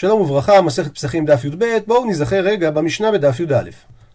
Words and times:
שלום 0.00 0.20
וברכה, 0.20 0.62
מסכת 0.62 0.94
פסחים 0.94 1.24
דף 1.24 1.44
י"ב, 1.44 1.64
בואו 1.86 2.04
נזכר 2.04 2.40
רגע 2.40 2.70
במשנה 2.70 3.12
בדף 3.12 3.40
י"א. 3.40 3.70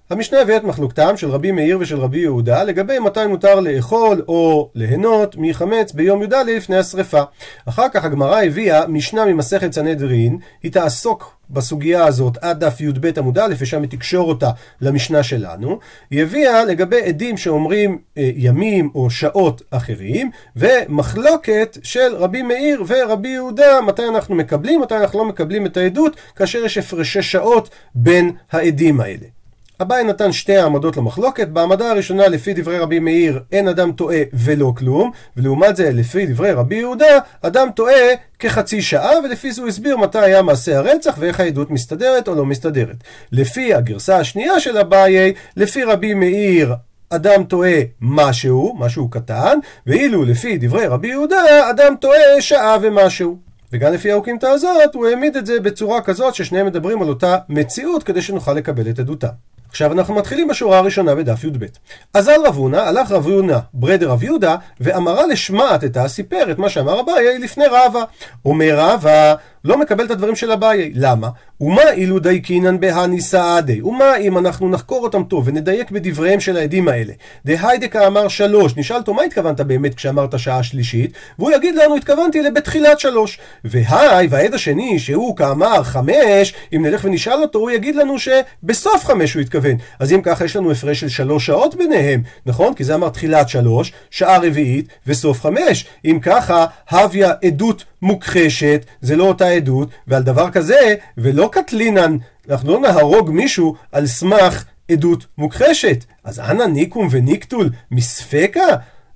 המשנה 0.09 0.41
הביאה 0.41 0.57
את 0.57 0.63
מחלוקתם 0.63 1.17
של 1.17 1.29
רבי 1.29 1.51
מאיר 1.51 1.77
ושל 1.79 1.99
רבי 1.99 2.19
יהודה 2.19 2.63
לגבי 2.63 2.99
מתי 2.99 3.27
מותר 3.27 3.59
לאכול 3.59 4.23
או 4.27 4.69
ליהנות 4.75 5.35
מחמץ 5.37 5.91
ביום 5.91 6.23
י"א 6.23 6.35
לפני 6.35 6.77
השרפה. 6.77 7.21
אחר 7.65 7.89
כך 7.93 8.05
הגמרא 8.05 8.43
הביאה 8.43 8.87
משנה 8.87 9.25
ממסכת 9.25 9.73
סנהדרין, 9.73 10.37
היא 10.63 10.71
תעסוק 10.71 11.37
בסוגיה 11.49 12.05
הזאת 12.05 12.37
עד 12.41 12.63
דף 12.63 12.81
י"ב 12.81 13.19
עמוד 13.19 13.39
א', 13.39 13.53
ושם 13.57 13.81
היא 13.81 13.89
תקשור 13.89 14.29
אותה 14.29 14.49
למשנה 14.81 15.23
שלנו. 15.23 15.79
היא 16.11 16.23
הביאה 16.23 16.65
לגבי 16.65 17.01
עדים 17.01 17.37
שאומרים 17.37 17.97
אה, 18.17 18.31
ימים 18.35 18.89
או 18.95 19.09
שעות 19.09 19.61
אחרים, 19.71 20.31
ומחלוקת 20.55 21.77
של 21.83 22.15
רבי 22.15 22.41
מאיר 22.41 22.83
ורבי 22.87 23.29
יהודה, 23.29 23.81
מתי 23.81 24.07
אנחנו 24.07 24.35
מקבלים, 24.35 24.81
מתי 24.81 24.95
אנחנו 24.95 25.19
לא 25.19 25.25
מקבלים 25.25 25.65
את 25.65 25.77
העדות, 25.77 26.15
כאשר 26.35 26.65
יש 26.65 26.77
הפרשי 26.77 27.21
שעות 27.21 27.69
בין 27.95 28.31
העדים 28.51 29.01
האלה. 29.01 29.42
אביי 29.81 30.03
נתן 30.03 30.31
שתי 30.31 30.57
העמדות 30.57 30.97
למחלוקת, 30.97 31.47
בעמדה 31.47 31.91
הראשונה 31.91 32.27
לפי 32.27 32.53
דברי 32.53 32.79
רבי 32.79 32.99
מאיר 32.99 33.39
אין 33.51 33.67
אדם 33.67 33.91
טועה 33.91 34.17
ולא 34.33 34.73
כלום, 34.77 35.11
ולעומת 35.37 35.75
זה 35.75 35.91
לפי 35.91 36.25
דברי 36.25 36.51
רבי 36.51 36.75
יהודה 36.75 37.19
אדם 37.41 37.67
טועה 37.75 38.03
כחצי 38.39 38.81
שעה, 38.81 39.11
ולפי 39.23 39.51
זה 39.51 39.61
הוא 39.61 39.69
הסביר 39.69 39.97
מתי 39.97 40.19
היה 40.19 40.41
מעשה 40.41 40.77
הרצח 40.77 41.15
ואיך 41.19 41.39
העדות 41.39 41.71
מסתדרת 41.71 42.27
או 42.27 42.35
לא 42.35 42.45
מסתדרת. 42.45 42.95
לפי 43.31 43.73
הגרסה 43.73 44.17
השנייה 44.17 44.59
של 44.59 44.77
אביי, 44.77 45.33
לפי 45.57 45.83
רבי 45.83 46.13
מאיר 46.13 46.73
אדם 47.09 47.43
טועה 47.43 47.79
משהו, 48.01 48.75
משהו 48.79 49.09
קטן, 49.09 49.57
ואילו 49.87 50.23
לפי 50.23 50.57
דברי 50.57 50.87
רבי 50.87 51.07
יהודה 51.07 51.69
אדם 51.69 51.95
טועה 51.99 52.41
שעה 52.41 52.77
ומשהו. 52.81 53.37
וגם 53.73 53.93
לפי 53.93 54.11
האוקימתא 54.11 54.45
הזאת 54.45 54.95
הוא 54.95 55.07
העמיד 55.07 55.37
את 55.37 55.45
זה 55.45 55.59
בצורה 55.59 56.01
כזאת 56.01 56.35
ששניהם 56.35 56.65
מדברים 56.65 57.01
על 57.01 57.09
אותה 57.09 57.37
מציאות 57.49 58.03
כדי 58.03 58.21
שנוכל 58.21 58.53
לקבל 58.53 58.89
את 58.89 58.99
עדותם. 58.99 59.27
עכשיו 59.73 59.91
אנחנו 59.91 60.15
מתחילים 60.15 60.47
בשורה 60.47 60.77
הראשונה 60.77 61.15
בדף 61.15 61.43
י"ב. 61.43 61.65
אזל 62.13 62.45
רב 62.45 62.55
הונא, 62.55 62.77
הלך 62.77 63.11
רב 63.11 63.27
הונא 63.27 63.57
ברדר 63.73 64.09
רב 64.09 64.23
יהודה, 64.23 64.55
ואמרה 64.79 65.25
לשמעת 65.27 65.83
את 65.83 65.97
סיפר 66.07 66.51
את 66.51 66.57
מה 66.57 66.69
שאמר 66.69 66.99
אביי 66.99 67.39
לפני 67.39 67.65
רבא. 67.65 68.03
אומר 68.45 68.75
רבא, 68.77 69.35
לא 69.65 69.77
מקבל 69.77 70.05
את 70.05 70.11
הדברים 70.11 70.35
של 70.35 70.51
אביי. 70.51 70.91
למה? 70.95 71.29
ומה 71.61 71.91
אילו 71.91 72.19
דייקינן 72.19 72.79
בהני 72.79 73.21
סעדי? 73.21 73.81
ומה 73.81 74.17
אם 74.17 74.37
אנחנו 74.37 74.69
נחקור 74.69 75.03
אותם 75.03 75.23
טוב 75.23 75.47
ונדייק 75.47 75.91
בדבריהם 75.91 76.39
של 76.39 76.57
העדים 76.57 76.87
האלה? 76.87 77.13
דהיידקה 77.45 78.07
אמר 78.07 78.27
שלוש, 78.27 78.77
נשאל 78.77 78.97
אותו 78.97 79.13
מה 79.13 79.23
התכוונת 79.23 79.61
באמת 79.61 79.95
כשאמרת 79.95 80.39
שעה 80.39 80.63
שלישית? 80.63 81.13
והוא 81.39 81.51
יגיד 81.51 81.75
לנו 81.75 81.95
התכוונתי 81.95 82.41
לבתחילת 82.41 82.99
שלוש. 82.99 83.39
והי, 83.63 84.27
והעד 84.29 84.53
השני 84.53 84.99
שהוא 84.99 85.35
כאמר 85.35 85.83
חמש, 85.83 86.53
אם 86.75 86.85
נלך 86.85 87.05
ונשאל 87.05 87.41
אותו 87.41 87.59
הוא 87.59 87.71
יגיד 87.71 87.95
לנו 87.95 88.15
שבסוף 88.19 89.05
חמש 89.05 89.33
הוא 89.33 89.41
התכוון. 89.41 89.75
אז 89.99 90.13
אם 90.13 90.21
ככה 90.21 90.45
יש 90.45 90.55
לנו 90.55 90.71
הפרש 90.71 90.99
של 90.99 91.09
שלוש 91.09 91.45
שעות 91.45 91.75
ביניהם, 91.75 92.21
נכון? 92.45 92.73
כי 92.73 92.83
זה 92.83 92.95
אמר 92.95 93.09
תחילת 93.09 93.49
שלוש, 93.49 93.93
שעה 94.11 94.37
רביעית 94.37 94.87
וסוף 95.07 95.41
חמש. 95.41 95.85
אם 96.05 96.19
ככה, 96.21 96.65
הביה 96.89 97.31
עדות 97.43 97.83
מוכחשת, 98.01 98.85
זה 99.01 99.15
לא 99.15 99.23
אותה 99.23 99.52
עדות, 99.53 99.89
ועל 100.07 100.23
דבר 100.23 100.49
כזה, 100.49 100.95
ולא 101.17 101.49
קטלינן, 101.51 102.17
אנחנו 102.49 102.71
לא 102.73 102.79
נהרוג 102.79 103.31
מישהו 103.31 103.75
על 103.91 104.07
סמך 104.07 104.63
עדות 104.91 105.25
מוכחשת. 105.37 106.05
אז 106.23 106.39
אנא 106.39 106.63
ניקום 106.63 107.07
וניקטול 107.11 107.69
מספקה? 107.91 108.65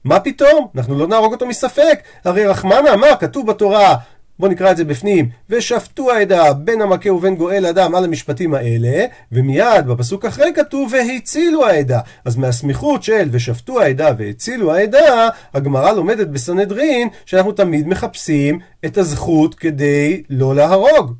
מה 0.03 0.19
פתאום? 0.19 0.67
אנחנו 0.75 0.99
לא 0.99 1.07
נהרוג 1.07 1.33
אותו 1.33 1.45
מספק. 1.45 1.99
הרי 2.23 2.45
רחמנה 2.45 2.93
אמר, 2.93 3.11
כתוב 3.19 3.47
בתורה, 3.47 3.95
בואו 4.39 4.51
נקרא 4.51 4.71
את 4.71 4.77
זה 4.77 4.85
בפנים. 4.85 5.29
ושפטו 5.49 6.11
העדה 6.11 6.53
בין 6.53 6.81
המכה 6.81 7.13
ובין 7.13 7.35
גואל 7.35 7.65
אדם 7.65 7.95
על 7.95 8.03
המשפטים 8.03 8.53
האלה, 8.53 9.05
ומיד 9.31 9.87
בפסוק 9.87 10.25
אחרי 10.25 10.53
כתוב 10.55 10.93
והצילו 10.93 11.65
העדה. 11.65 11.99
אז 12.25 12.35
מהסמיכות 12.35 13.03
של 13.03 13.29
ושפטו 13.31 13.81
העדה 13.81 14.11
והצילו 14.17 14.73
העדה, 14.73 15.29
הגמרא 15.53 15.91
לומדת 15.91 16.27
בסנהדרין 16.27 17.09
שאנחנו 17.25 17.51
תמיד 17.51 17.87
מחפשים 17.87 18.59
את 18.85 18.97
הזכות 18.97 19.55
כדי 19.55 20.23
לא 20.29 20.55
להרוג. 20.55 21.13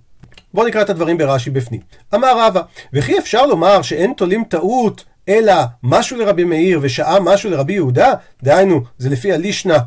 בואו 0.53 0.67
נקרא 0.67 0.81
את 0.81 0.89
הדברים 0.89 1.17
ברש"י 1.17 1.49
בפנים. 1.49 1.81
אמר 2.15 2.39
רבא, 2.39 2.61
וכי 2.93 3.19
אפשר 3.19 3.45
לומר 3.45 3.81
שאין 3.81 4.13
תולים 4.17 4.43
טעות 4.43 5.05
אלא 5.29 5.53
משהו 5.83 6.17
לרבי 6.17 6.43
מאיר 6.43 6.79
ושעה 6.81 7.19
משהו 7.19 7.49
לרבי 7.49 7.73
יהודה? 7.73 8.13
דהיינו, 8.43 8.81
זה 8.97 9.09
לפי 9.09 9.33
הלישנה 9.33 9.77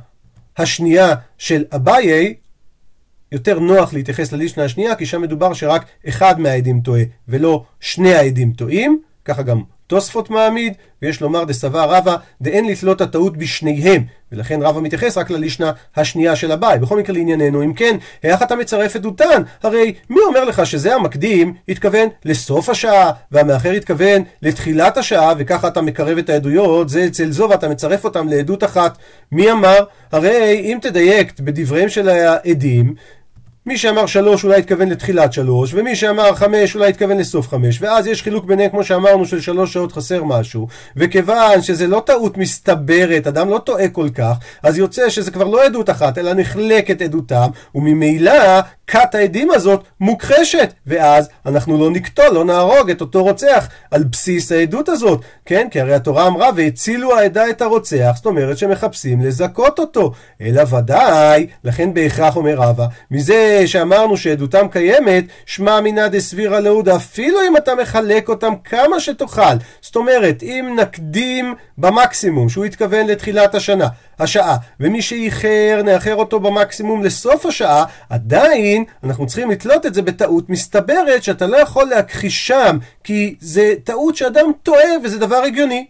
השנייה 0.59 1.15
של 1.39 1.65
אביי, 1.75 2.35
יותר 3.33 3.59
נוח 3.59 3.95
להתייחס 3.95 4.33
ללישנה 4.33 4.65
השנייה, 4.65 4.95
כי 4.95 5.07
שם 5.07 5.23
מדובר 5.23 5.55
שרק 5.55 5.85
אחד 6.09 6.41
מהעדים 6.41 6.81
טועה, 6.81 7.03
ולא 7.29 7.65
שני 7.81 8.15
העדים 8.15 8.53
טועים, 8.53 9.01
ככה 9.25 9.43
גם 9.43 9.63
תוספות 9.91 10.31
מעמיד, 10.31 10.73
ויש 11.03 11.21
לומר 11.21 11.45
דסבר 11.45 11.91
רבא 11.91 12.17
דאין 12.43 12.69
לתלות 12.69 13.01
הטעות 13.01 13.37
בשניהם, 13.37 14.05
ולכן 14.33 14.63
רבא 14.63 14.81
מתייחס 14.81 15.19
רק 15.19 15.31
ללישנה 15.31 15.73
השנייה 15.97 16.37
של 16.37 16.53
הבאי. 16.53 16.79
בכל 16.79 16.99
מקרה 16.99 17.15
לענייננו, 17.17 17.63
אם 17.63 17.75
כן, 17.75 17.97
איך 18.25 18.43
אתה 18.43 18.57
מצרף 18.57 18.97
עדותן? 18.97 19.43
הרי 19.63 19.95
מי 20.11 20.21
אומר 20.27 20.45
לך 20.45 20.67
שזה 20.67 20.95
המקדים 20.95 21.55
התכוון 21.69 22.09
לסוף 22.25 22.69
השעה, 22.69 23.11
והמאחר 23.33 23.71
התכוון 23.71 24.23
לתחילת 24.43 24.97
השעה, 24.97 25.33
וככה 25.39 25.69
אתה 25.69 25.83
מקרב 25.83 26.19
את 26.19 26.31
העדויות, 26.31 26.89
זה 26.89 27.05
אצל 27.05 27.31
זו, 27.31 27.49
ואתה 27.51 27.69
מצרף 27.69 28.05
אותם 28.05 28.29
לעדות 28.29 28.65
אחת. 28.65 28.99
מי 29.33 29.51
אמר? 29.53 29.79
הרי 30.13 30.61
אם 30.65 30.79
תדייק 30.83 31.41
בדבריהם 31.41 31.89
של 31.89 32.09
העדים, 32.09 32.95
מי 33.67 33.79
שאמר 33.79 34.07
שלוש 34.07 34.45
אולי 34.45 34.59
התכוון 34.59 34.89
לתחילת 34.89 35.33
שלוש, 35.33 35.75
ומי 35.75 35.97
שאמר 35.97 36.35
חמש 36.35 36.75
אולי 36.75 36.89
התכוון 36.89 37.19
לסוף 37.19 37.49
חמש, 37.49 37.83
ואז 37.83 38.07
יש 38.07 38.23
חילוק 38.23 38.45
ביניהם 38.45 38.71
כמו 38.71 38.85
שאמרנו 38.85 39.27
של 39.27 39.41
שלוש 39.41 39.73
שעות 39.73 39.93
חסר 39.93 40.25
משהו, 40.25 40.67
וכיוון 40.97 41.63
שזה 41.63 41.87
לא 41.87 42.03
טעות 42.07 42.37
מסתברת, 42.37 43.27
אדם 43.27 43.49
לא 43.49 43.59
טועה 43.59 43.89
כל 43.89 44.09
כך, 44.15 44.37
אז 44.63 44.79
יוצא 44.79 45.11
שזה 45.11 45.31
כבר 45.31 45.45
לא 45.45 45.65
עדות 45.65 45.91
אחת, 45.91 46.19
אלא 46.19 46.33
נחלקת 46.33 47.03
עדותם, 47.03 47.49
וממילא 47.75 48.61
כת 48.87 49.15
העדים 49.15 49.51
הזאת 49.51 49.85
מוכחשת, 50.01 50.73
ואז 50.87 51.29
אנחנו 51.47 51.79
לא 51.79 51.91
נקטול, 51.91 52.29
לא 52.33 52.45
נהרוג 52.45 52.91
את 52.91 53.01
אותו 53.01 53.23
רוצח 53.23 53.69
על 53.91 54.05
בסיס 54.05 54.53
העדות 54.53 54.89
הזאת, 54.89 55.21
כן? 55.47 55.69
כי 55.71 55.81
הרי 55.81 55.95
התורה 55.95 56.27
אמרה 56.27 56.51
והצילו 56.57 57.19
העדה 57.19 57.51
את 57.51 57.63
הרוצח, 57.63 58.13
זאת 58.17 58.27
אומרת 58.27 58.59
שמחפשים 58.59 59.21
לזכות 59.21 59.79
אותו, 59.79 60.13
אלא 60.41 60.63
ודאי, 60.71 61.47
לכן 61.65 61.95
בהכרח 61.95 62.37
אומר 62.37 62.55
רבא, 62.55 62.87
מזה 63.11 63.50
שאמרנו 63.67 64.17
שעדותם 64.17 64.69
קיימת, 64.69 65.25
שמע 65.47 65.79
אמינא 65.79 66.09
דסבירא 66.09 66.61
לאוד, 66.61 66.89
אפילו 66.89 67.39
אם 67.49 67.57
אתה 67.57 67.75
מחלק 67.75 68.29
אותם 68.29 68.53
כמה 68.65 69.01
שתוכל, 69.01 69.57
זאת 69.81 69.97
אומרת, 69.97 70.43
אם 70.43 70.77
נקדים 70.81 71.55
במקסימום, 71.79 72.49
שהוא 72.49 72.65
התכוון 72.65 73.07
לתחילת 73.07 73.55
השנה, 73.55 73.89
השעה, 74.19 74.57
ומי 74.81 75.03
שאיחר, 75.03 75.81
נאחר 75.85 76.15
אותו 76.15 76.41
במקסימום 76.41 77.05
לסוף 77.05 77.47
השעה, 77.47 77.85
עדיין 78.11 78.85
אנחנו 79.05 79.27
צריכים 79.27 79.51
לתלות 79.51 79.87
את 79.87 79.95
זה 79.95 80.03
בטעות 80.03 80.51
מסתברת 80.51 81.23
שאתה 81.23 81.47
לא 81.47 81.57
יכול 81.57 81.85
להכחישם, 81.85 82.79
כי 83.05 83.35
זה 83.41 83.75
טעות 83.85 84.17
שאדם 84.17 84.51
טועה 84.63 84.91
וזה 85.05 85.19
דבר 85.19 85.37
הגיוני. 85.37 85.87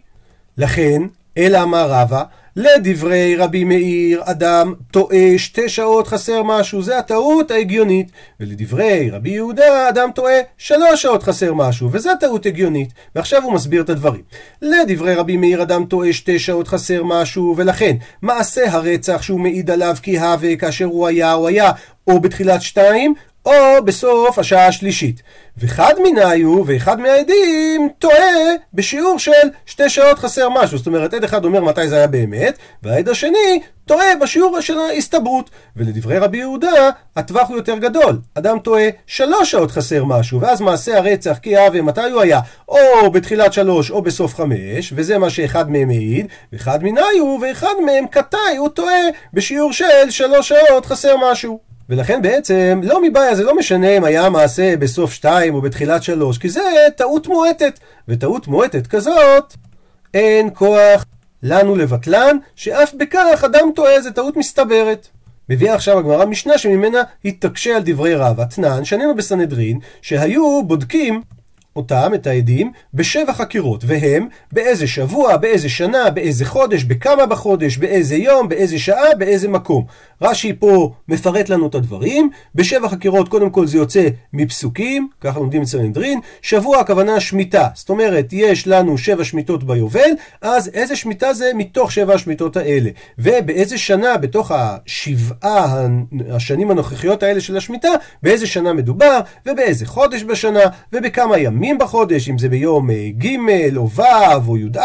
לכן, 0.57 1.01
אלא 1.37 1.63
אמר 1.63 1.91
רבא, 1.91 2.23
לדברי 2.55 3.35
רבי 3.35 3.63
מאיר, 3.63 4.21
אדם 4.25 4.73
טועה 4.91 5.37
שתי 5.37 5.69
שעות 5.69 6.07
חסר 6.07 6.43
משהו, 6.43 6.81
זה 6.81 6.97
הטעות 6.97 7.51
ההגיונית. 7.51 8.11
ולדברי 8.39 9.09
רבי 9.09 9.29
יהודה, 9.29 9.89
אדם 9.89 10.09
טועה 10.15 10.33
שלוש 10.57 11.01
שעות 11.01 11.23
חסר 11.23 11.53
משהו, 11.53 11.89
וזה 11.91 12.11
הטעות 12.11 12.45
הגיונית. 12.45 12.89
ועכשיו 13.15 13.43
הוא 13.43 13.53
מסביר 13.53 13.81
את 13.81 13.89
הדברים. 13.89 14.21
לדברי 14.61 15.15
רבי 15.15 15.37
מאיר, 15.37 15.61
אדם 15.61 15.85
טועה 15.85 16.13
שתי 16.13 16.39
שעות 16.39 16.67
חסר 16.67 17.03
משהו, 17.03 17.53
ולכן 17.57 17.95
מעשה 18.21 18.71
הרצח 18.71 19.21
שהוא 19.21 19.39
מעיד 19.39 19.69
עליו 19.69 19.95
כי 20.01 20.19
הווה 20.19 20.55
כאשר 20.55 20.85
הוא 20.85 21.07
היה, 21.07 21.31
הוא 21.31 21.47
היה, 21.47 21.71
או 22.07 22.19
בתחילת 22.19 22.61
שתיים, 22.61 23.13
או 23.45 23.85
בסוף 23.85 24.39
השעה 24.39 24.67
השלישית. 24.67 25.21
וחד 25.57 25.93
מנהיו 26.03 26.63
ואחד 26.65 26.99
מהעדים 26.99 27.89
טועה 27.99 28.55
בשיעור 28.73 29.19
של 29.19 29.31
שתי 29.65 29.89
שעות 29.89 30.19
חסר 30.19 30.49
משהו. 30.49 30.77
זאת 30.77 30.87
אומרת, 30.87 31.13
עד 31.13 31.23
אחד 31.23 31.45
אומר 31.45 31.63
מתי 31.63 31.87
זה 31.87 31.95
היה 31.95 32.07
באמת, 32.07 32.57
והעד 32.83 33.09
השני 33.09 33.61
טועה 33.85 34.15
בשיעור 34.21 34.61
של 34.61 34.79
ההסתברות. 34.79 35.49
ולדברי 35.75 36.17
רבי 36.17 36.37
יהודה, 36.37 36.89
הטווח 37.15 37.49
הוא 37.49 37.57
יותר 37.57 37.77
גדול. 37.77 38.19
אדם 38.35 38.59
טועה 38.59 38.83
שלוש 39.07 39.51
שעות 39.51 39.71
חסר 39.71 40.03
משהו, 40.05 40.41
ואז 40.41 40.61
מעשה 40.61 40.97
הרצח 40.97 41.37
כי 41.41 41.57
הווה 41.57 41.81
מתי 41.81 42.09
הוא 42.11 42.21
היה, 42.21 42.39
או 42.69 43.11
בתחילת 43.11 43.53
שלוש 43.53 43.91
או 43.91 44.01
בסוף 44.01 44.35
חמש, 44.35 44.93
וזה 44.95 45.17
מה 45.17 45.29
שאחד 45.29 45.71
מהם 45.71 45.89
העיד, 45.89 46.27
ואחד 46.53 46.83
מנהיו 46.83 47.37
ואחד 47.41 47.73
מהם 47.85 48.07
קטעי, 48.07 48.57
הוא 48.57 48.69
טועה 48.69 49.01
בשיעור 49.33 49.73
של 49.73 50.09
שלוש 50.09 50.49
שעות 50.49 50.85
חסר 50.85 51.15
משהו. 51.31 51.70
ולכן 51.91 52.21
בעצם 52.21 52.81
לא 52.83 53.03
מבעיה 53.03 53.35
זה 53.35 53.43
לא 53.43 53.57
משנה 53.57 53.97
אם 53.97 54.03
היה 54.03 54.29
מעשה 54.29 54.77
בסוף 54.77 55.13
שתיים 55.13 55.55
או 55.55 55.61
בתחילת 55.61 56.03
שלוש, 56.03 56.37
כי 56.37 56.49
זה 56.49 56.61
טעות 56.95 57.27
מועטת, 57.27 57.79
וטעות 58.07 58.47
מועטת 58.47 58.87
כזאת 58.87 59.53
אין 60.13 60.49
כוח 60.53 61.05
לנו 61.43 61.75
לבטלן, 61.75 62.37
שאף 62.55 62.93
בכך 62.93 63.43
אדם 63.45 63.69
טועה, 63.75 64.01
זה 64.01 64.11
טעות 64.11 64.37
מסתברת. 64.37 65.07
מביאה 65.49 65.75
עכשיו 65.75 65.99
הגמרא 65.99 66.25
משנה 66.25 66.57
שממנה 66.57 67.03
היא 67.23 67.33
תקשה 67.39 67.75
על 67.75 67.81
דברי 67.85 68.15
רב. 68.15 68.39
אתנן, 68.39 68.85
שנינו 68.85 69.15
בסנהדרין, 69.15 69.79
שהיו 70.01 70.63
בודקים 70.67 71.21
אותם, 71.75 72.11
את 72.15 72.27
העדים, 72.27 72.71
בשבע 72.93 73.33
חקירות, 73.33 73.83
והם 73.87 74.27
באיזה 74.51 74.87
שבוע, 74.87 75.37
באיזה 75.37 75.69
שנה, 75.69 76.09
באיזה 76.09 76.45
חודש, 76.45 76.83
בכמה 76.83 77.25
בחודש, 77.25 77.77
באיזה 77.77 78.15
יום, 78.15 78.49
באיזה 78.49 78.79
שעה, 78.79 79.15
באיזה 79.17 79.47
מקום. 79.47 79.85
רש"י 80.21 80.53
פה 80.53 80.91
מפרט 81.07 81.49
לנו 81.49 81.67
את 81.67 81.75
הדברים, 81.75 82.29
בשבע 82.55 82.89
חקירות 82.89 83.29
קודם 83.29 83.49
כל 83.49 83.67
זה 83.67 83.77
יוצא 83.77 84.07
מפסוקים, 84.33 85.09
ככה 85.21 85.39
לומדים 85.39 85.61
את 85.61 85.67
סנהדרין, 85.67 86.19
שבוע 86.41 86.79
הכוונה 86.79 87.19
שמיטה, 87.19 87.67
זאת 87.73 87.89
אומרת 87.89 88.27
יש 88.31 88.67
לנו 88.67 88.97
שבע 88.97 89.23
שמיטות 89.23 89.63
ביובל, 89.63 90.09
אז 90.41 90.69
איזה 90.73 90.95
שמיטה 90.95 91.33
זה 91.33 91.51
מתוך 91.55 91.91
שבע 91.91 92.13
השמיטות 92.13 92.57
האלה, 92.57 92.89
ובאיזה 93.19 93.77
שנה 93.77 94.17
בתוך 94.17 94.51
השבעה 94.55 95.87
השנים 96.29 96.71
הנוכחיות 96.71 97.23
האלה 97.23 97.41
של 97.41 97.57
השמיטה, 97.57 97.89
באיזה 98.23 98.47
שנה 98.47 98.73
מדובר, 98.73 99.19
ובאיזה 99.45 99.85
חודש 99.85 100.23
בשנה, 100.23 100.63
ובכמה 100.93 101.37
ימים. 101.37 101.77
בחודש, 101.81 102.29
אם 102.29 102.37
זה 102.37 102.49
ביום 102.49 102.89
אה, 102.89 103.09
ג' 103.17 103.27
או 103.77 103.89
ו' 103.89 104.01
או 104.47 104.57
י"א, 104.57 104.79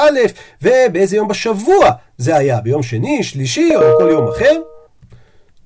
ובאיזה 0.62 1.16
יום 1.16 1.28
בשבוע 1.28 1.90
זה 2.18 2.36
היה, 2.36 2.60
ביום 2.60 2.82
שני, 2.82 3.22
שלישי 3.22 3.76
או 3.76 3.82
כל 3.98 4.08
יום 4.10 4.28
אחר. 4.28 4.75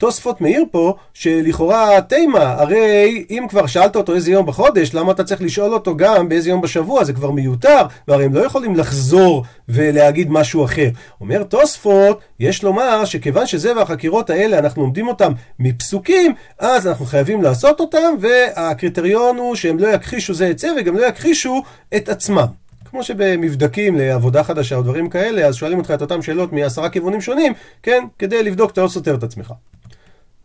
תוספות 0.00 0.41
מעיר 0.41 0.64
פה 0.70 0.94
שלכאורה 1.14 2.00
תימה, 2.00 2.52
הרי 2.52 3.25
אם 3.31 3.47
כבר 3.49 3.67
שאלת 3.67 3.97
אותו 3.97 4.14
איזה 4.14 4.31
יום 4.31 4.47
בחודש, 4.47 4.94
למה 4.94 5.12
אתה 5.12 5.25
צריך 5.25 5.43
לשאול 5.43 5.75
אותו 5.75 5.97
גם 5.97 6.29
באיזה 6.29 6.50
יום 6.50 6.61
בשבוע? 6.61 7.05
זה 7.05 7.12
כבר 7.12 7.31
מיותר, 7.31 7.87
והרי 8.08 8.25
הם 8.25 8.35
לא 8.35 8.41
יכולים 8.41 8.76
לחזור 8.76 9.44
ולהגיד 9.69 10.31
משהו 10.31 10.64
אחר. 10.64 10.88
אומר 11.20 11.43
תוספות, 11.43 12.20
יש 12.41 12.62
לומר 12.62 13.05
שכיוון 13.05 13.47
שזה 13.47 13.76
והחקירות 13.76 14.31
האלה, 14.31 14.58
אנחנו 14.58 14.82
לומדים 14.82 15.08
אותם 15.08 15.32
מפסוקים, 15.58 16.35
אז 16.58 16.87
אנחנו 16.87 17.05
חייבים 17.05 17.43
לעשות 17.43 17.81
אותם, 17.81 18.14
והקריטריון 18.20 19.37
הוא 19.37 19.55
שהם 19.55 19.79
לא 19.79 19.88
יכחישו 19.88 20.35
זה 20.35 20.50
את 20.50 20.58
זה 20.58 20.69
וגם 20.81 20.96
לא 20.96 21.06
יכחישו 21.06 21.62
את 21.96 22.08
עצמם. 22.08 22.46
כמו 22.91 23.03
שבמבדקים 23.03 23.96
לעבודה 23.96 24.43
חדשה 24.43 24.76
או 24.76 24.82
דברים 24.82 25.08
כאלה, 25.08 25.46
אז 25.46 25.55
שואלים 25.55 25.79
אותך 25.79 25.91
את 25.91 26.00
אותן 26.03 26.23
שאלות 26.23 26.53
מעשרה 26.53 26.88
כיוונים 26.88 27.20
שונים, 27.20 27.53
כן? 27.82 28.05
כדי 28.19 28.43
לבדוק 28.43 28.70
אתה 28.70 28.82
לא 28.82 28.88
סותר 28.88 29.14
את 29.14 29.23
עצמך. 29.23 29.53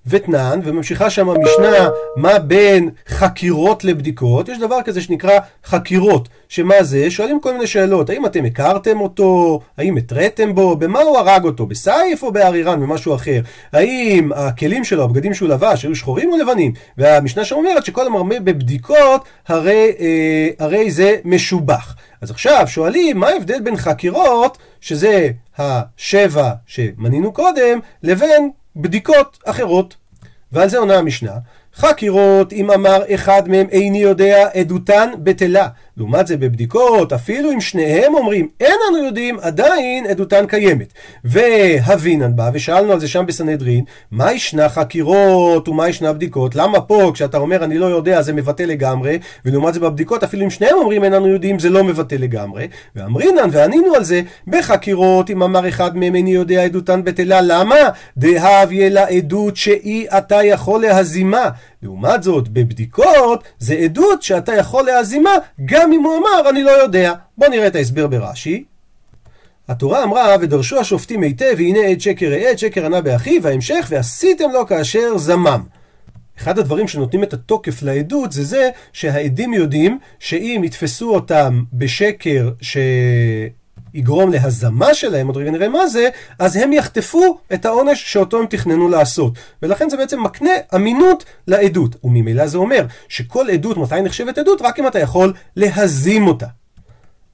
ותנן, 0.08 0.60
וממשיכה 0.64 1.10
שם 1.10 1.30
המשנה 1.30 1.90
מה 2.18 2.40
בין 2.40 2.90
חקירות 3.08 3.84
לבדיקות, 3.84 4.50
יש 4.50 4.60
דבר 4.60 4.82
כזה 4.86 5.02
שנקרא 5.02 5.40
חקירות, 5.66 6.30
שמה 6.50 6.84
זה? 6.84 7.12
שואלים 7.12 7.40
כל 7.40 7.54
מיני 7.54 7.68
שאלות, 7.68 8.10
האם 8.10 8.26
אתם 8.26 8.46
הכרתם 8.46 9.02
אותו? 9.02 9.60
האם 9.78 9.98
התריתם 9.98 10.56
בו? 10.56 10.76
במה 10.76 11.00
הוא 11.00 11.18
הרג 11.18 11.44
אותו? 11.44 11.66
בסייף 11.66 12.24
או 12.24 12.32
בארירן? 12.32 12.82
במשהו 12.82 13.16
אחר? 13.16 13.42
האם 13.74 14.32
הכלים 14.36 14.84
שלו, 14.84 15.04
הבגדים 15.04 15.34
שהוא 15.34 15.50
לבש, 15.50 15.84
היו 15.84 15.96
שחורים 15.96 16.32
או 16.32 16.38
לבנים? 16.38 16.74
והמשנה 16.98 17.46
שם 17.46 17.56
אומרת 17.56 17.86
שכל 17.86 18.08
המרמה 18.08 18.40
בבדיקות, 18.40 19.26
הרי, 19.48 19.92
אה, 20.00 20.50
הרי 20.60 20.92
זה 20.92 21.16
משובח. 21.26 21.96
אז 22.22 22.32
עכשיו 22.32 22.64
שואלים, 22.68 23.18
מה 23.18 23.28
ההבדל 23.28 23.60
בין 23.62 23.78
חקירות, 23.78 24.58
שזה 24.82 25.30
השבע 25.58 26.52
שמנינו 26.66 27.34
קודם, 27.34 27.80
לבין 28.04 28.50
בדיקות 28.76 29.40
אחרות. 29.46 29.96
ועל 30.52 30.70
זה 30.70 30.78
עונה 30.78 30.98
המשנה, 30.98 31.32
חקירות, 31.76 32.54
אם 32.54 32.72
אמר 32.72 33.02
אחד 33.16 33.48
מהם 33.48 33.68
איני 33.72 33.98
יודע, 33.98 34.48
עדותן 34.54 35.10
בטלה. 35.24 35.68
לעומת 35.98 36.28
זה 36.28 36.38
בבדיקות, 36.38 37.14
אפילו 37.14 37.52
אם 37.52 37.62
שניהם 37.62 38.16
אומרים 38.16 38.48
אין 38.60 38.76
אנו 38.90 39.06
יודעים, 39.06 39.38
עדיין 39.42 40.06
עדותן 40.06 40.46
קיימת. 40.48 40.94
והבינן 41.24 42.36
בא, 42.36 42.50
ושאלנו 42.54 42.92
על 42.92 43.00
זה 43.00 43.08
שם 43.08 43.26
בסנהדרין, 43.26 43.84
מה 44.12 44.34
ישנה 44.34 44.70
חקירות 44.70 45.68
ומה 45.68 45.90
ישנה 45.90 46.14
בדיקות? 46.14 46.56
למה 46.56 46.82
פה 46.82 47.12
כשאתה 47.14 47.38
אומר 47.38 47.64
אני 47.64 47.78
לא 47.78 47.86
יודע 47.86 48.22
זה 48.22 48.34
מבטא 48.34 48.64
לגמרי, 48.64 49.20
ולעומת 49.46 49.74
זה 49.74 49.80
בבדיקות 49.80 50.24
אפילו 50.24 50.44
אם 50.44 50.50
שניהם 50.50 50.76
אומרים 50.78 51.04
אין 51.04 51.14
אנו 51.14 51.28
יודעים 51.28 51.60
זה 51.60 51.70
לא 51.70 51.84
מבטא 51.84 52.16
לגמרי. 52.16 52.68
ואמרינן 52.96 53.50
וענינו 53.52 53.96
על 53.96 54.04
זה, 54.04 54.22
בחקירות 54.48 55.30
אם 55.30 55.44
אמר 55.44 55.68
אחד 55.68 55.98
מהם 55.98 56.16
איני 56.16 56.34
יודע 56.34 56.64
עדותן 56.64 57.04
בטלה, 57.04 57.42
למה? 57.42 57.76
דהביה 58.18 58.90
לה 58.90 59.08
עדות 59.08 59.58
שאי 59.58 60.06
אתה 60.18 60.44
יכול 60.44 60.82
להזימה. 60.82 61.50
לעומת 61.86 62.24
זאת, 62.24 62.50
בבדיקות 62.50 63.44
זה 63.60 63.74
עדות 63.74 64.22
שאתה 64.22 64.56
יכול 64.56 64.86
להזימה 64.86 65.32
גם 65.66 65.94
אם 65.94 66.04
הוא 66.04 66.18
אמר 66.18 66.50
אני 66.50 66.64
לא 66.64 66.72
יודע. 66.72 67.14
בוא 67.38 67.48
נראה 67.48 67.68
את 67.68 67.76
ההסבר 67.76 68.08
ברש"י. 68.08 68.64
התורה 69.68 70.04
אמרה, 70.04 70.36
ודרשו 70.42 70.80
השופטים 70.80 71.22
היטב, 71.22 71.54
והנה 71.58 71.80
עד 71.80 72.02
שקר 72.02 72.32
העד, 72.32 72.58
שקר 72.58 72.86
ענה 72.86 73.02
באחיו, 73.02 73.44
וההמשך, 73.44 73.88
ועשיתם 73.90 74.50
לו 74.54 74.68
כאשר 74.68 75.18
זמם. 75.18 75.64
אחד 76.38 76.60
הדברים 76.60 76.88
שנותנים 76.88 77.24
את 77.24 77.34
התוקף 77.34 77.84
לעדות 77.84 78.32
זה 78.32 78.44
זה 78.44 78.70
שהעדים 78.94 79.54
יודעים 79.54 80.00
שאם 80.20 80.62
יתפסו 80.66 81.16
אותם 81.16 81.64
בשקר 81.74 82.52
ש... 82.62 82.78
יגרום 83.96 84.32
להזמה 84.32 84.94
שלהם, 84.94 85.28
עוד 85.28 85.38
רגע 85.38 85.52
נראה 85.52 85.70
מה 85.70 85.88
זה, 85.88 86.10
אז 86.40 86.56
הם 86.56 86.74
יחטפו 86.74 87.38
את 87.54 87.66
העונש 87.66 88.14
שאותו 88.14 88.40
הם 88.40 88.46
תכננו 88.46 88.90
לעשות. 88.90 89.34
ולכן 89.62 89.90
זה 89.90 89.98
בעצם 89.98 90.24
מקנה 90.24 90.52
אמינות 90.76 91.26
לעדות. 91.48 91.96
וממילא 92.04 92.48
זה 92.48 92.58
אומר 92.58 92.86
שכל 93.10 93.50
עדות, 93.50 93.78
מתי 93.78 94.02
נחשבת 94.02 94.38
עדות? 94.38 94.62
רק 94.62 94.80
אם 94.80 94.88
אתה 94.88 95.00
יכול 95.00 95.34
להזים 95.56 96.28
אותה. 96.28 96.48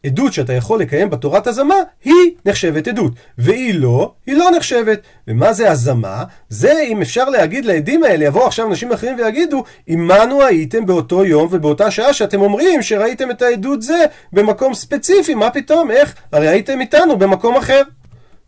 עדות 0.05 0.33
שאתה 0.33 0.53
יכול 0.53 0.79
לקיים 0.79 1.09
בתורת 1.09 1.47
הזמה, 1.47 1.75
היא 2.03 2.31
נחשבת 2.45 2.87
עדות. 2.87 3.11
והיא 3.37 3.73
לא, 3.73 4.13
היא 4.25 4.35
לא 4.35 4.51
נחשבת. 4.57 4.99
ומה 5.27 5.53
זה 5.53 5.71
הזמה? 5.71 6.23
זה 6.49 6.73
אם 6.87 7.01
אפשר 7.01 7.29
להגיד 7.29 7.65
לעדים 7.65 8.03
האלה, 8.03 8.25
יבואו 8.25 8.47
עכשיו 8.47 8.67
אנשים 8.67 8.91
אחרים 8.91 9.17
ויגידו, 9.17 9.63
עמנו 9.87 10.43
הייתם 10.43 10.85
באותו 10.85 11.25
יום 11.25 11.47
ובאותה 11.51 11.91
שעה 11.91 12.13
שאתם 12.13 12.41
אומרים 12.41 12.81
שראיתם 12.81 13.31
את 13.31 13.41
העדות 13.41 13.81
זה 13.81 14.05
במקום 14.33 14.73
ספציפי, 14.73 15.33
מה 15.33 15.49
פתאום, 15.49 15.91
איך? 15.91 16.15
הרי 16.31 16.47
הייתם 16.47 16.81
איתנו 16.81 17.17
במקום 17.17 17.55
אחר. 17.55 17.81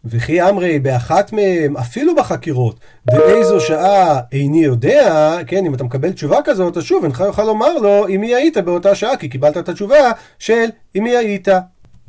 וכי 0.05 0.41
אמרי 0.41 0.79
באחת 0.79 1.33
מהם, 1.33 1.77
אפילו 1.77 2.15
בחקירות, 2.15 2.79
באיזו 3.05 3.59
שעה 3.59 4.19
איני 4.31 4.63
יודע, 4.63 5.37
כן, 5.47 5.65
אם 5.65 5.73
אתה 5.73 5.83
מקבל 5.83 6.11
תשובה 6.11 6.37
כזאת, 6.43 6.77
אז 6.77 6.83
שוב, 6.83 7.03
אינך 7.03 7.23
יוכל 7.25 7.43
לומר 7.43 7.77
לו 7.77 8.07
עם 8.07 8.21
מי 8.21 8.35
היית 8.35 8.57
באותה 8.57 8.95
שעה, 8.95 9.17
כי 9.17 9.29
קיבלת 9.29 9.57
את 9.57 9.69
התשובה 9.69 10.11
של 10.39 10.65
עם 10.93 11.03
מי 11.03 11.17
היית. 11.17 11.47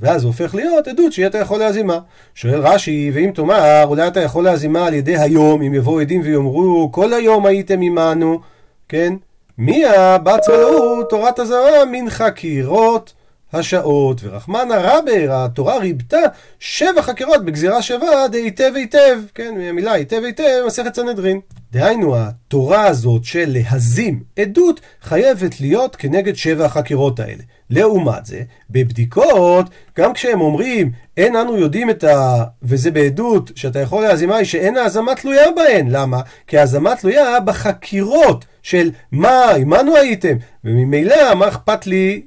ואז 0.00 0.20
זה 0.20 0.26
הופך 0.26 0.54
להיות 0.54 0.88
עדות 0.88 1.12
שיהיה 1.12 1.28
אתה 1.28 1.38
יכול 1.38 1.58
להזימה. 1.58 1.98
שואל 2.34 2.60
רש"י, 2.60 3.10
ואם 3.14 3.30
תאמר, 3.34 3.84
אולי 3.84 4.06
אתה 4.06 4.20
יכול 4.20 4.44
להזימה 4.44 4.86
על 4.86 4.94
ידי 4.94 5.16
היום, 5.16 5.62
אם 5.62 5.74
יבואו 5.74 6.00
עדים 6.00 6.20
ויאמרו, 6.24 6.88
כל 6.92 7.12
היום 7.12 7.46
הייתם 7.46 7.80
עמנו, 7.80 8.40
כן? 8.88 9.14
מי 9.58 9.86
הבצר 9.86 10.62
הוא 10.62 11.02
תורת 11.02 11.38
הזרה 11.38 11.84
מן 11.92 12.10
חקירות. 12.10 13.12
השעות, 13.54 14.20
ורחמנא 14.24 14.74
רבר, 14.74 15.26
התורה 15.30 15.78
ריבתה 15.78 16.20
שבע 16.58 17.02
חקירות 17.02 17.44
בגזירה 17.44 17.82
שווה 17.82 18.28
דהיטב 18.28 18.72
היטב, 18.74 19.18
כן, 19.34 19.54
מהמילה 19.58 19.92
היטב 19.92 20.20
היטב, 20.24 20.62
מסכת 20.66 20.94
סנהדרין. 20.94 21.40
דהיינו, 21.72 22.16
התורה 22.16 22.86
הזאת 22.86 23.24
של 23.24 23.44
להזים 23.48 24.22
עדות 24.38 24.80
חייבת 25.02 25.60
להיות 25.60 25.96
כנגד 25.96 26.36
שבע 26.36 26.64
החקירות 26.64 27.20
האלה. 27.20 27.42
לעומת 27.70 28.26
זה, 28.26 28.42
בבדיקות, 28.70 29.66
גם 29.98 30.12
כשהם 30.12 30.40
אומרים 30.40 30.92
אין 31.16 31.36
אנו 31.36 31.56
יודעים 31.56 31.90
את 31.90 32.04
ה... 32.04 32.44
וזה 32.62 32.90
בעדות 32.90 33.50
שאתה 33.54 33.78
יכול 33.78 34.02
להזימה 34.02 34.36
היא 34.36 34.46
שאין 34.46 34.76
האזמה 34.76 35.14
תלויה 35.14 35.50
בהן. 35.56 35.88
למה? 35.90 36.20
כי 36.46 36.58
האזמה 36.58 36.96
תלויה 36.96 37.40
בחקירות 37.40 38.44
של 38.62 38.90
מה, 39.12 39.50
עמנו 39.50 39.96
הייתם, 39.96 40.36
וממילא 40.64 41.34
מה 41.34 41.48
אכפת 41.48 41.86
לי 41.86 42.22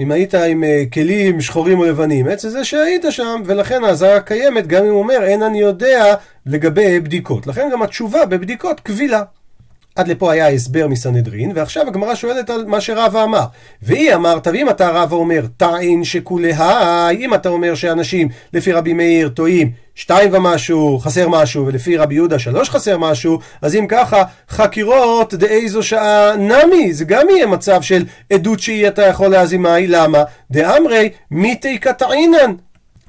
אם 0.00 0.10
היית 0.10 0.34
עם 0.34 0.62
uh, 0.62 0.92
כלים 0.92 1.40
שחורים 1.40 1.78
או 1.78 1.84
לבנים, 1.84 2.28
עצם 2.28 2.48
זה 2.48 2.64
שהיית 2.64 3.04
שם, 3.10 3.42
ולכן 3.44 3.84
האזהרה 3.84 4.20
קיימת, 4.20 4.66
גם 4.66 4.84
אם 4.84 4.90
הוא 4.90 4.98
אומר, 4.98 5.22
אין 5.22 5.42
אני 5.42 5.60
יודע 5.60 6.14
לגבי 6.46 7.00
בדיקות. 7.00 7.46
לכן 7.46 7.68
גם 7.72 7.82
התשובה 7.82 8.26
בבדיקות 8.26 8.80
קבילה. 8.80 9.22
עד 9.96 10.08
לפה 10.08 10.32
היה 10.32 10.48
הסבר 10.48 10.88
מסנהדרין, 10.88 11.52
ועכשיו 11.54 11.86
הגמרא 11.86 12.14
שואלת 12.14 12.50
על 12.50 12.64
מה 12.66 12.80
שרבא 12.80 13.24
אמר. 13.24 13.44
והיא 13.82 14.14
אמרת, 14.14 14.46
ואם 14.46 14.70
אתה 14.70 14.88
רבא 14.88 15.16
אומר, 15.16 15.46
טעין 15.56 16.04
שכולהי, 16.04 17.16
אם 17.18 17.34
אתה 17.34 17.48
אומר 17.48 17.74
שאנשים 17.74 18.28
לפי 18.52 18.72
רבי 18.72 18.92
מאיר 18.92 19.28
טועים 19.28 19.70
שתיים 19.94 20.34
ומשהו 20.34 20.98
חסר 20.98 21.28
משהו, 21.28 21.66
ולפי 21.66 21.96
רבי 21.96 22.14
יהודה 22.14 22.38
שלוש 22.38 22.70
חסר 22.70 22.98
משהו, 22.98 23.38
אז 23.62 23.74
אם 23.74 23.86
ככה, 23.88 24.22
חקירות 24.48 25.34
דאיזו 25.34 25.82
שעה 25.82 26.36
נמי, 26.36 26.92
זה 26.92 27.04
גם 27.04 27.26
יהיה 27.30 27.46
מצב 27.46 27.82
של 27.82 28.04
עדות 28.32 28.60
שהיא 28.60 28.88
אתה 28.88 29.02
יכול 29.02 29.28
להזימי, 29.28 29.86
למה? 29.86 30.22
דאמרי 30.50 31.10
מיתי 31.30 31.78
קטעינן, 31.78 32.54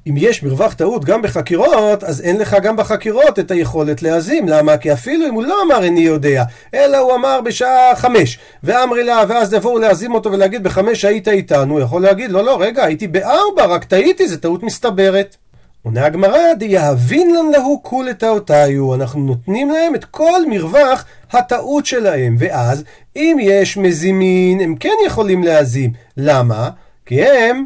אם 0.08 0.13
יש 0.17 0.43
מרווח 0.43 0.74
טעות 0.74 1.05
גם 1.05 1.22
בחקירות, 1.22 2.03
אז 2.03 2.22
אין 2.22 2.38
לך 2.38 2.55
גם 2.63 2.77
בחקירות 2.77 3.39
את 3.39 3.51
היכולת 3.51 4.01
להזים. 4.01 4.48
למה? 4.48 4.77
כי 4.77 4.93
אפילו 4.93 5.27
אם 5.27 5.34
הוא 5.34 5.43
לא 5.43 5.62
אמר 5.65 5.84
איני 5.84 6.00
יודע, 6.00 6.43
אלא 6.74 6.98
הוא 6.98 7.15
אמר 7.15 7.41
בשעה 7.41 7.96
חמש, 7.96 8.39
ואמרי 8.63 9.03
לה, 9.03 9.24
ואז 9.27 9.53
יבואו 9.53 9.79
להזים 9.79 10.13
אותו 10.13 10.31
ולהגיד 10.31 10.63
בחמש 10.63 11.05
היית 11.05 11.27
איתנו, 11.27 11.74
הוא 11.74 11.81
יכול 11.81 12.01
להגיד, 12.01 12.31
לא, 12.31 12.43
לא, 12.43 12.62
רגע, 12.62 12.84
הייתי 12.84 13.08
בארבע, 13.08 13.65
רק 13.65 13.84
טעיתי, 13.84 14.27
זו 14.27 14.38
טעות 14.38 14.63
מסתברת. 14.63 15.36
עונה 15.84 16.05
הגמרא, 16.05 16.53
דיהבין 16.58 17.36
לן 17.36 17.51
להו 17.51 17.79
כול 17.84 18.05
לטעותיו, 18.05 18.96
אנחנו 18.96 19.20
נותנים 19.20 19.70
להם 19.70 19.96
את 19.96 20.05
כל 20.05 20.41
מרווח 20.50 21.05
הטעות 21.31 21.86
שלהם, 21.86 22.36
ואז 22.39 22.84
אם 23.15 23.38
יש 23.41 23.77
מזימין, 23.77 24.60
הם 24.60 24.75
כן 24.75 24.89
יכולים 25.05 25.43
להזים. 25.43 25.91
למה? 26.17 26.70
כי 27.05 27.24
הם 27.24 27.65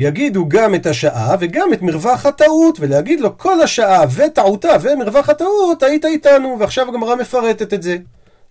יגידו 0.00 0.48
גם 0.48 0.74
את 0.74 0.86
השעה 0.86 1.36
וגם 1.40 1.72
את 1.72 1.82
מרווח 1.82 2.26
הטעות, 2.26 2.80
ולהגיד 2.80 3.20
לו 3.20 3.38
כל 3.38 3.62
השעה 3.62 4.04
וטעותה 4.14 4.76
ומרווח 4.80 5.28
הטעות, 5.28 5.82
היית 5.82 6.04
איתנו, 6.04 6.56
ועכשיו 6.60 6.88
הגמרא 6.88 7.16
מפרטת 7.16 7.74
את 7.74 7.82
זה. 7.82 7.96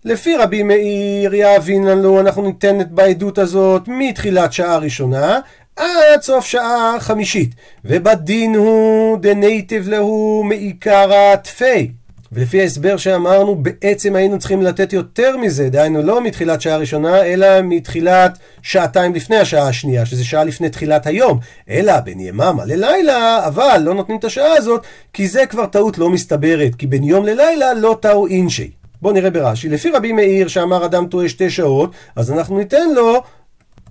לפי 0.05 0.35
רבי 0.35 0.63
מאיר 0.63 1.33
יאבין 1.33 1.83
לנו, 1.83 2.19
אנחנו 2.19 2.41
ניתן 2.41 2.77
בעדות 2.89 3.37
הזאת 3.37 3.81
מתחילת 3.87 4.53
שעה 4.53 4.77
ראשונה 4.77 5.39
עד 5.75 6.21
סוף 6.21 6.45
שעה 6.45 6.95
חמישית. 6.99 7.49
ובדין 7.85 8.55
הוא 8.55 9.17
דנייטיב 9.17 9.89
להו 9.89 10.43
מעיקרא 10.45 11.35
תפי. 11.35 11.91
ולפי 12.31 12.61
ההסבר 12.61 12.97
שאמרנו, 12.97 13.55
בעצם 13.55 14.15
היינו 14.15 14.39
צריכים 14.39 14.61
לתת 14.61 14.93
יותר 14.93 15.37
מזה, 15.37 15.69
דהיינו 15.69 16.01
לא 16.01 16.21
מתחילת 16.21 16.61
שעה 16.61 16.77
ראשונה, 16.77 17.23
אלא 17.23 17.47
מתחילת 17.63 18.37
שעתיים 18.61 19.15
לפני 19.15 19.37
השעה 19.37 19.67
השנייה, 19.67 20.05
שזה 20.05 20.25
שעה 20.25 20.43
לפני 20.43 20.69
תחילת 20.69 21.07
היום, 21.07 21.39
אלא 21.69 21.99
בין 21.99 22.19
יממה 22.19 22.65
ללילה, 22.65 23.47
אבל 23.47 23.81
לא 23.83 23.93
נותנים 23.93 24.17
את 24.17 24.23
השעה 24.23 24.53
הזאת, 24.53 24.85
כי 25.13 25.27
זה 25.27 25.45
כבר 25.45 25.65
טעות 25.65 25.97
לא 25.97 26.09
מסתברת, 26.09 26.75
כי 26.75 26.87
בין 26.87 27.03
יום 27.03 27.25
ללילה 27.25 27.73
לא 27.73 27.97
טעו 28.01 28.27
אינשי. 28.27 28.71
בואו 29.01 29.13
נראה 29.13 29.29
ברש"י, 29.29 29.69
לפי 29.69 29.89
רבי 29.91 30.11
מאיר 30.11 30.47
שאמר 30.47 30.85
אדם 30.85 31.07
טועה 31.07 31.29
שתי 31.29 31.49
שעות, 31.49 31.91
אז 32.15 32.31
אנחנו 32.31 32.57
ניתן 32.57 32.89
לו 32.95 33.23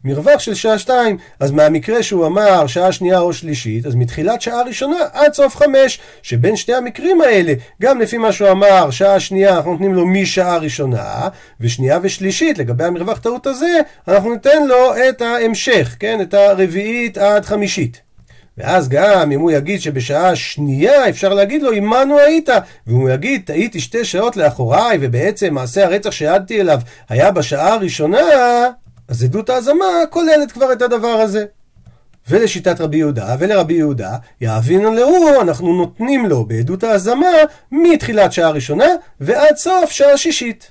מרווח 0.05 0.40
של 0.40 0.55
שעה 0.55 0.78
שתיים. 0.78 1.19
אז 1.40 1.50
מהמקרה 1.50 2.02
שהוא 2.02 2.26
אמר 2.26 2.67
שעה 2.67 2.93
שנייה 2.93 3.19
או 3.19 3.33
שלישית, 3.33 3.87
אז 3.87 3.95
מתחילת 3.95 4.43
שעה 4.43 4.62
ראשונה 4.62 4.97
עד 5.12 5.35
סוף 5.35 5.57
חמש, 5.57 6.00
שבין 6.23 6.57
שתי 6.57 6.75
המקרים 6.75 7.21
האלה, 7.21 7.52
גם 7.83 8.00
לפי 8.00 8.19
מה 8.19 8.33
שהוא 8.33 8.50
אמר, 8.50 8.90
שעה 8.90 9.21
שנייה 9.21 9.57
אנחנו 9.57 9.73
נותנים 9.73 9.95
לו 9.95 10.07
משעה 10.07 10.59
ראשונה, 10.59 11.28
ושנייה 11.61 11.99
ושלישית, 12.02 12.59
לגבי 12.59 12.85
המרווח 12.85 13.19
טעות 13.19 13.47
הזה, 13.47 13.81
אנחנו 14.09 14.33
ניתן 14.33 14.67
לו 14.67 14.93
את 15.09 15.23
ההמשך, 15.23 15.97
כן? 16.00 16.21
את 16.21 16.35
הרביעית 16.35 17.19
עד 17.19 17.45
חמישית. 17.45 18.09
ואז 18.59 18.88
גם 18.88 19.33
אם 19.33 19.40
הוא 19.40 19.50
יגיד 19.50 19.81
שבשעה 19.81 20.37
שנייה 20.37 21.09
אפשר 21.09 21.35
להגיד 21.35 21.62
לו 21.62 21.73
עמנו 21.73 22.19
היית 22.19 22.49
ואם 22.87 22.97
הוא 22.97 23.11
יגיד 23.11 23.43
טעיתי 23.45 23.81
שתי 23.81 24.05
שעות 24.05 24.37
לאחוריי 24.37 24.99
ובעצם 25.00 25.55
מעשה 25.55 25.85
הרצח 25.85 26.11
שהעדתי 26.11 26.61
אליו 26.61 26.81
היה 27.09 27.31
בשעה 27.31 27.75
הראשונה 27.75 28.19
אז 29.09 29.25
עדות 29.25 29.50
ההזמה 29.50 29.87
כוללת 30.11 30.53
כבר 30.53 30.73
את 30.73 30.83
הדבר 30.83 31.09
הזה. 31.09 31.45
ולשיטת 32.31 32.81
רבי 32.81 32.97
יהודה 32.97 33.37
ולרבי 33.38 33.75
יהודה, 33.75 34.17
יאבינן 34.41 34.95
להוא, 34.95 35.43
אנחנו 35.43 35.77
נותנים 35.77 36.27
לו 36.27 36.45
בעדות 36.45 36.85
ההזמה 36.85 37.27
מתחילת 37.73 38.33
שעה 38.33 38.50
ראשונה 38.50 38.85
ועד 39.21 39.57
סוף 39.57 39.91
שעה 39.91 40.17
שישית. 40.17 40.71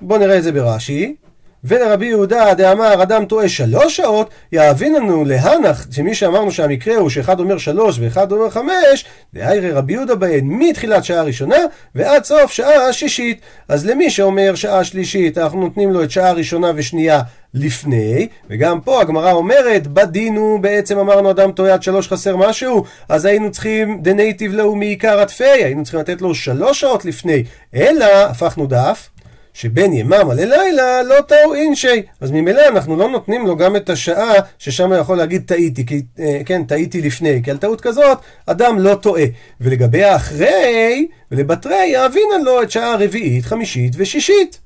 בואו 0.00 0.18
נראה 0.18 0.38
את 0.38 0.42
זה 0.42 0.52
ברש"י. 0.52 1.16
ולרבי 1.64 2.06
יהודה 2.06 2.54
דאמר 2.54 3.02
אדם 3.02 3.24
טועה 3.24 3.48
שלוש 3.48 3.96
שעות, 3.96 4.30
יאבין 4.52 4.94
לנו 4.94 5.24
להנח, 5.24 5.86
שמי 5.90 6.14
שאמרנו 6.14 6.52
שהמקרה 6.52 6.96
הוא 6.96 7.10
שאחד 7.10 7.40
אומר 7.40 7.58
שלוש 7.58 7.98
ואחד 7.98 8.32
אומר 8.32 8.50
חמש, 8.50 9.04
דהיירי 9.34 9.72
רבי 9.72 9.92
יהודה 9.92 10.14
בהן 10.14 10.44
מתחילת 10.44 11.04
שעה 11.04 11.22
ראשונה 11.22 11.56
ועד 11.94 12.24
סוף 12.24 12.52
שעה 12.52 12.92
שישית. 12.92 13.40
אז 13.68 13.86
למי 13.86 14.10
שאומר 14.10 14.54
שעה 14.54 14.84
שלישית, 14.84 15.38
אנחנו 15.38 15.60
נותנים 15.60 15.92
לו 15.92 16.02
את 16.04 16.10
שעה 16.10 16.32
ראשונה 16.32 16.72
ושנייה 16.74 17.20
לפני, 17.54 18.28
וגם 18.50 18.80
פה 18.80 19.00
הגמרא 19.00 19.32
אומרת, 19.32 19.86
בדין 19.86 20.36
הוא 20.36 20.60
בעצם 20.60 20.98
אמרנו 20.98 21.30
אדם 21.30 21.52
טועה 21.52 21.72
עד 21.72 21.82
שלוש 21.82 22.08
חסר 22.08 22.36
משהו, 22.36 22.84
אז 23.08 23.24
היינו 23.24 23.50
צריכים 23.50 24.02
דנייטיב 24.02 24.52
להו 24.52 24.76
מעיקר 24.76 25.20
התפי, 25.20 25.44
היינו 25.44 25.82
צריכים 25.82 26.00
לתת 26.00 26.22
לו 26.22 26.34
שלוש 26.34 26.80
שעות 26.80 27.04
לפני, 27.04 27.44
אלא 27.74 28.04
הפכנו 28.04 28.66
דף. 28.66 29.08
שבין 29.54 29.92
יממה 29.92 30.34
ללילה 30.34 31.02
לא 31.02 31.20
טעו 31.20 31.54
אינשי. 31.54 32.02
אז 32.20 32.30
ממילא 32.30 32.68
אנחנו 32.68 32.96
לא 32.96 33.08
נותנים 33.08 33.46
לו 33.46 33.56
גם 33.56 33.76
את 33.76 33.90
השעה 33.90 34.32
ששם 34.58 34.92
הוא 34.92 35.00
יכול 35.00 35.16
להגיד 35.16 35.42
טעיתי, 35.46 35.86
כי, 35.86 36.02
אה, 36.18 36.40
כן, 36.46 36.64
טעיתי 36.64 37.00
לפני, 37.00 37.40
כי 37.44 37.50
על 37.50 37.56
טעות 37.56 37.80
כזאת 37.80 38.18
אדם 38.46 38.78
לא 38.78 38.94
טועה. 38.94 39.24
ולגבי 39.60 40.04
האחרי, 40.04 41.06
ולבתרי 41.30 41.86
יאבינן 41.86 42.44
לו 42.44 42.62
את 42.62 42.70
שעה 42.70 42.96
רביעית, 42.96 43.44
חמישית 43.44 43.92
ושישית. 43.96 44.60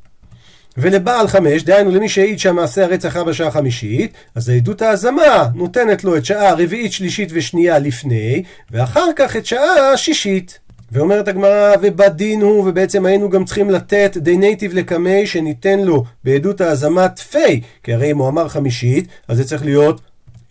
ולבעל 0.76 1.28
חמש, 1.28 1.62
דהיינו 1.62 1.90
למי 1.90 2.08
שהעיד 2.08 2.38
שהמעשה 2.38 2.84
הרצח 2.84 3.16
היה 3.16 3.24
בשעה 3.24 3.50
חמישית, 3.50 4.12
אז 4.34 4.48
העדות 4.48 4.82
ההזמה 4.82 5.48
נותנת 5.54 6.04
לו 6.04 6.16
את 6.16 6.24
שעה 6.24 6.54
רביעית, 6.54 6.92
שלישית 6.92 7.28
ושנייה 7.32 7.78
לפני, 7.78 8.42
ואחר 8.70 9.06
כך 9.16 9.36
את 9.36 9.46
שעה 9.46 9.96
שישית. 9.96 10.58
ואומרת 10.94 11.28
הגמרא, 11.28 11.74
ובדין 11.82 12.42
הוא, 12.42 12.68
ובעצם 12.68 13.06
היינו 13.06 13.30
גם 13.30 13.44
צריכים 13.44 13.70
לתת 13.70 14.16
די 14.16 14.36
נייטיב 14.36 14.74
לקמי 14.74 15.26
שניתן 15.26 15.80
לו 15.80 16.04
בעדות 16.24 16.60
האזמת 16.60 17.18
פי, 17.18 17.60
כי 17.82 17.94
הרי 17.94 18.10
אם 18.10 18.18
הוא 18.18 18.28
אמר 18.28 18.48
חמישית, 18.48 19.08
אז 19.28 19.36
זה 19.36 19.44
צריך 19.44 19.64
להיות 19.64 20.00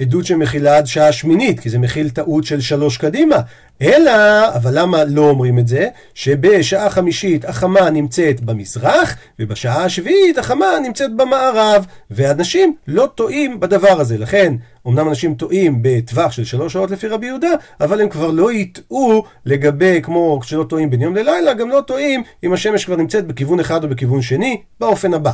עדות 0.03 0.25
שמכילה 0.25 0.77
עד 0.77 0.87
שעה 0.87 1.11
שמינית, 1.11 1.59
כי 1.59 1.69
זה 1.69 1.79
מכיל 1.79 2.09
טעות 2.09 2.43
של 2.43 2.61
שלוש 2.61 2.97
קדימה. 2.97 3.35
אלא, 3.81 4.11
אבל 4.55 4.79
למה 4.79 5.03
לא 5.03 5.29
אומרים 5.29 5.59
את 5.59 5.67
זה? 5.67 5.87
שבשעה 6.13 6.89
חמישית 6.89 7.45
החמה 7.45 7.89
נמצאת 7.89 8.41
במזרח, 8.41 9.15
ובשעה 9.39 9.83
השביעית 9.83 10.37
החמה 10.37 10.65
נמצאת 10.83 11.15
במערב, 11.15 11.85
ואנשים 12.11 12.75
לא 12.87 13.09
טועים 13.15 13.59
בדבר 13.59 13.99
הזה. 13.99 14.17
לכן, 14.17 14.53
אמנם 14.87 15.09
אנשים 15.09 15.35
טועים 15.35 15.79
בטווח 15.81 16.31
של 16.31 16.43
שלוש 16.43 16.73
שעות 16.73 16.91
לפי 16.91 17.07
רבי 17.07 17.25
יהודה, 17.25 17.51
אבל 17.81 18.01
הם 18.01 18.09
כבר 18.09 18.31
לא 18.31 18.51
יטעו 18.51 19.23
לגבי, 19.45 19.99
כמו 20.03 20.39
שלא 20.43 20.63
טועים 20.63 20.89
בין 20.89 21.01
יום 21.01 21.15
ללילה, 21.15 21.53
גם 21.53 21.69
לא 21.69 21.81
טועים 21.87 22.23
אם 22.43 22.53
השמש 22.53 22.85
כבר 22.85 22.95
נמצאת 22.95 23.27
בכיוון 23.27 23.59
אחד 23.59 23.83
או 23.83 23.89
בכיוון 23.89 24.21
שני, 24.21 24.61
באופן 24.79 25.13
הבא. 25.13 25.31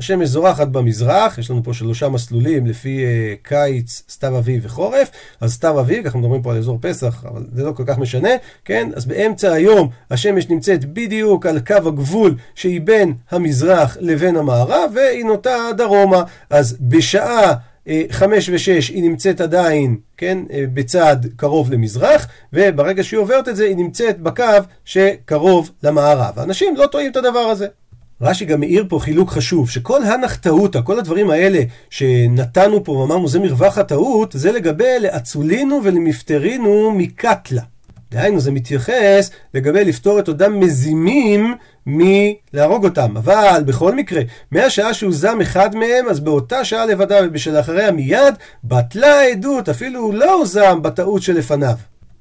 השמש 0.00 0.28
זורחת 0.28 0.68
במזרח, 0.68 1.38
יש 1.38 1.50
לנו 1.50 1.62
פה 1.64 1.74
שלושה 1.74 2.08
מסלולים 2.08 2.66
לפי 2.66 3.04
uh, 3.04 3.48
קיץ, 3.48 4.02
סתיו 4.08 4.38
אביב 4.38 4.62
וחורף, 4.66 5.10
אז 5.40 5.52
סתיו 5.52 5.80
אביב, 5.80 6.04
אנחנו 6.04 6.20
מדברים 6.20 6.42
פה 6.42 6.52
על 6.52 6.58
אזור 6.58 6.78
פסח, 6.80 7.24
אבל 7.28 7.46
זה 7.52 7.64
לא 7.64 7.72
כל 7.72 7.82
כך 7.86 7.98
משנה, 7.98 8.28
כן? 8.64 8.88
אז 8.94 9.06
באמצע 9.06 9.52
היום 9.52 9.88
השמש 10.10 10.48
נמצאת 10.48 10.84
בדיוק 10.84 11.46
על 11.46 11.60
קו 11.60 11.88
הגבול 11.88 12.34
שהיא 12.54 12.80
בין 12.80 13.14
המזרח 13.30 13.96
לבין 14.00 14.36
המערב, 14.36 14.90
והיא 14.94 15.24
נוטה 15.24 15.70
דרומה. 15.76 16.22
אז 16.50 16.76
בשעה 16.80 17.54
אה, 17.88 18.02
חמש 18.10 18.48
ושש 18.52 18.88
היא 18.88 19.02
נמצאת 19.02 19.40
עדיין, 19.40 19.96
כן, 20.16 20.38
אה, 20.52 20.64
בצד 20.74 21.16
קרוב 21.36 21.72
למזרח, 21.72 22.26
וברגע 22.52 23.04
שהיא 23.04 23.20
עוברת 23.20 23.48
את 23.48 23.56
זה 23.56 23.64
היא 23.64 23.76
נמצאת 23.76 24.20
בקו 24.20 24.44
שקרוב 24.84 25.70
למערב. 25.82 26.38
האנשים 26.38 26.76
לא 26.76 26.86
טועים 26.86 27.10
את 27.10 27.16
הדבר 27.16 27.38
הזה. 27.38 27.66
רש"י 28.22 28.44
גם 28.44 28.62
העיר 28.62 28.84
פה 28.88 28.98
חילוק 28.98 29.30
חשוב, 29.30 29.70
שכל 29.70 30.04
הנח 30.04 30.36
טעותא, 30.36 30.80
כל 30.84 30.98
הדברים 30.98 31.30
האלה 31.30 31.60
שנתנו 31.90 32.84
פה 32.84 32.92
ואמרנו 32.92 33.28
זה 33.28 33.38
מרווח 33.38 33.78
הטעות, 33.78 34.32
זה 34.32 34.52
לגבי 34.52 35.00
לאצולינו 35.00 35.80
ולמפטרינו 35.84 36.90
מקטלה. 36.90 37.62
דהיינו, 38.10 38.40
זה 38.40 38.50
מתייחס 38.50 39.30
לגבי 39.54 39.84
לפתור 39.84 40.18
את 40.18 40.28
אותם 40.28 40.60
מזימים 40.60 41.54
מלהרוג 41.86 42.84
אותם. 42.84 43.16
אבל 43.16 43.62
בכל 43.66 43.94
מקרה, 43.94 44.22
מהשעה 44.50 44.94
שהוא 44.94 45.12
זם 45.12 45.40
אחד 45.40 45.76
מהם, 45.76 46.08
אז 46.10 46.20
באותה 46.20 46.64
שעה 46.64 46.86
לבדה 46.86 47.16
ובשלאחריה 47.24 47.90
מיד, 47.92 48.34
בטלה 48.64 49.20
העדות, 49.20 49.68
אפילו 49.68 50.00
הוא 50.00 50.14
לא 50.14 50.34
הוזם 50.34 50.82
בטעות 50.82 51.22
שלפניו. 51.22 51.74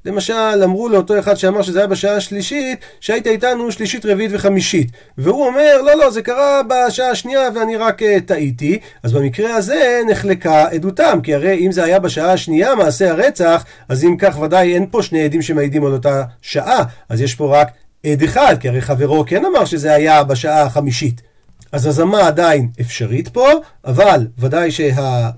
למשל, 0.05 0.63
אמרו 0.63 0.89
לאותו 0.89 1.19
אחד 1.19 1.35
שאמר 1.35 1.61
שזה 1.61 1.79
היה 1.79 1.87
בשעה 1.87 2.15
השלישית, 2.15 2.79
שהיית 2.99 3.27
איתנו 3.27 3.71
שלישית, 3.71 4.05
רביעית 4.05 4.31
וחמישית. 4.33 4.91
והוא 5.17 5.47
אומר, 5.47 5.81
לא, 5.81 5.97
לא, 5.97 6.11
זה 6.11 6.21
קרה 6.21 6.61
בשעה 6.63 7.09
השנייה 7.09 7.49
ואני 7.55 7.75
רק 7.75 8.01
uh, 8.01 8.05
טעיתי. 8.25 8.79
אז 9.03 9.13
במקרה 9.13 9.55
הזה 9.55 10.01
נחלקה 10.09 10.67
עדותם, 10.67 11.19
כי 11.23 11.33
הרי 11.33 11.65
אם 11.65 11.71
זה 11.71 11.83
היה 11.83 11.99
בשעה 11.99 12.33
השנייה 12.33 12.75
מעשה 12.75 13.11
הרצח, 13.11 13.65
אז 13.89 14.03
אם 14.03 14.15
כך 14.19 14.39
ודאי 14.39 14.73
אין 14.73 14.85
פה 14.91 15.03
שני 15.03 15.23
עדים 15.23 15.41
שמעידים 15.41 15.85
על 15.85 15.93
אותה 15.93 16.23
שעה. 16.41 16.83
אז 17.09 17.21
יש 17.21 17.35
פה 17.35 17.59
רק 17.59 17.67
עד 18.05 18.23
אחד, 18.23 18.55
כי 18.59 18.69
הרי 18.69 18.81
חברו 18.81 19.23
כן 19.27 19.45
אמר 19.45 19.65
שזה 19.65 19.93
היה 19.93 20.23
בשעה 20.23 20.61
החמישית. 20.61 21.21
אז 21.71 21.85
הזמה 21.85 22.27
עדיין 22.27 22.69
אפשרית 22.81 23.27
פה, 23.27 23.49
אבל 23.85 24.27
ודאי 24.37 24.71
שה... 24.71 25.29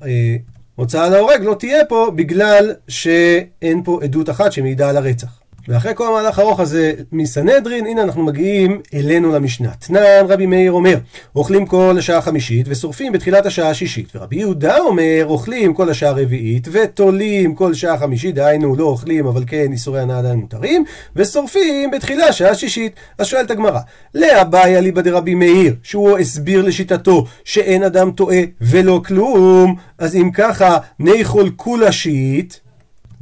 אה, 0.79 0.83
הוצאה 0.83 1.09
להורג 1.09 1.41
לא 1.43 1.55
תהיה 1.59 1.85
פה 1.85 2.11
בגלל 2.15 2.73
שאין 2.87 3.83
פה 3.83 3.99
עדות 4.03 4.29
אחת 4.29 4.51
שמעידה 4.51 4.89
על 4.89 4.97
הרצח. 4.97 5.40
ואחרי 5.67 5.91
כל 5.95 6.07
המהלך 6.07 6.39
הארוך 6.39 6.59
הזה 6.59 6.93
מסנהדרין, 7.11 7.85
הנה 7.85 8.01
אנחנו 8.01 8.23
מגיעים 8.23 8.81
אלינו 8.93 9.31
למשנה. 9.31 9.69
תנן 9.79 10.25
רבי 10.27 10.45
מאיר 10.45 10.71
אומר, 10.71 10.97
אוכלים 11.35 11.65
כל 11.65 11.95
השעה 11.99 12.17
החמישית 12.17 12.65
ושורפים 12.69 13.11
בתחילת 13.11 13.45
השעה 13.45 13.69
השישית. 13.69 14.15
ורבי 14.15 14.35
יהודה 14.35 14.77
אומר, 14.77 15.25
אוכלים 15.25 15.73
כל 15.73 15.89
השעה 15.89 16.09
הרביעית 16.09 16.67
ותולים 16.71 17.55
כל 17.55 17.73
שעה 17.73 17.97
חמישית, 17.97 18.35
דהיינו 18.35 18.75
לא 18.75 18.83
אוכלים 18.83 19.27
אבל 19.27 19.43
כן 19.47 19.71
איסורי 19.71 20.01
הנאה 20.01 20.19
עדיין 20.19 20.39
מותרים, 20.39 20.83
ושורפים 21.15 21.91
בתחילה 21.91 22.31
שעה 22.31 22.55
שישית. 22.55 22.93
אז 23.17 23.27
שואלת 23.27 23.51
הגמרא, 23.51 23.79
לאביי 24.15 24.77
אליבא 24.77 25.01
דרבי 25.01 25.35
מאיר, 25.35 25.75
שהוא 25.83 26.17
הסביר 26.17 26.61
לשיטתו 26.61 27.25
שאין 27.43 27.83
אדם 27.83 28.11
טועה 28.11 28.41
ולא 28.61 29.01
כלום, 29.05 29.75
אז 29.97 30.15
אם 30.15 30.29
ככה, 30.33 30.77
ניכול 30.99 31.51
כולה 31.55 31.91
שיט, 31.91 32.55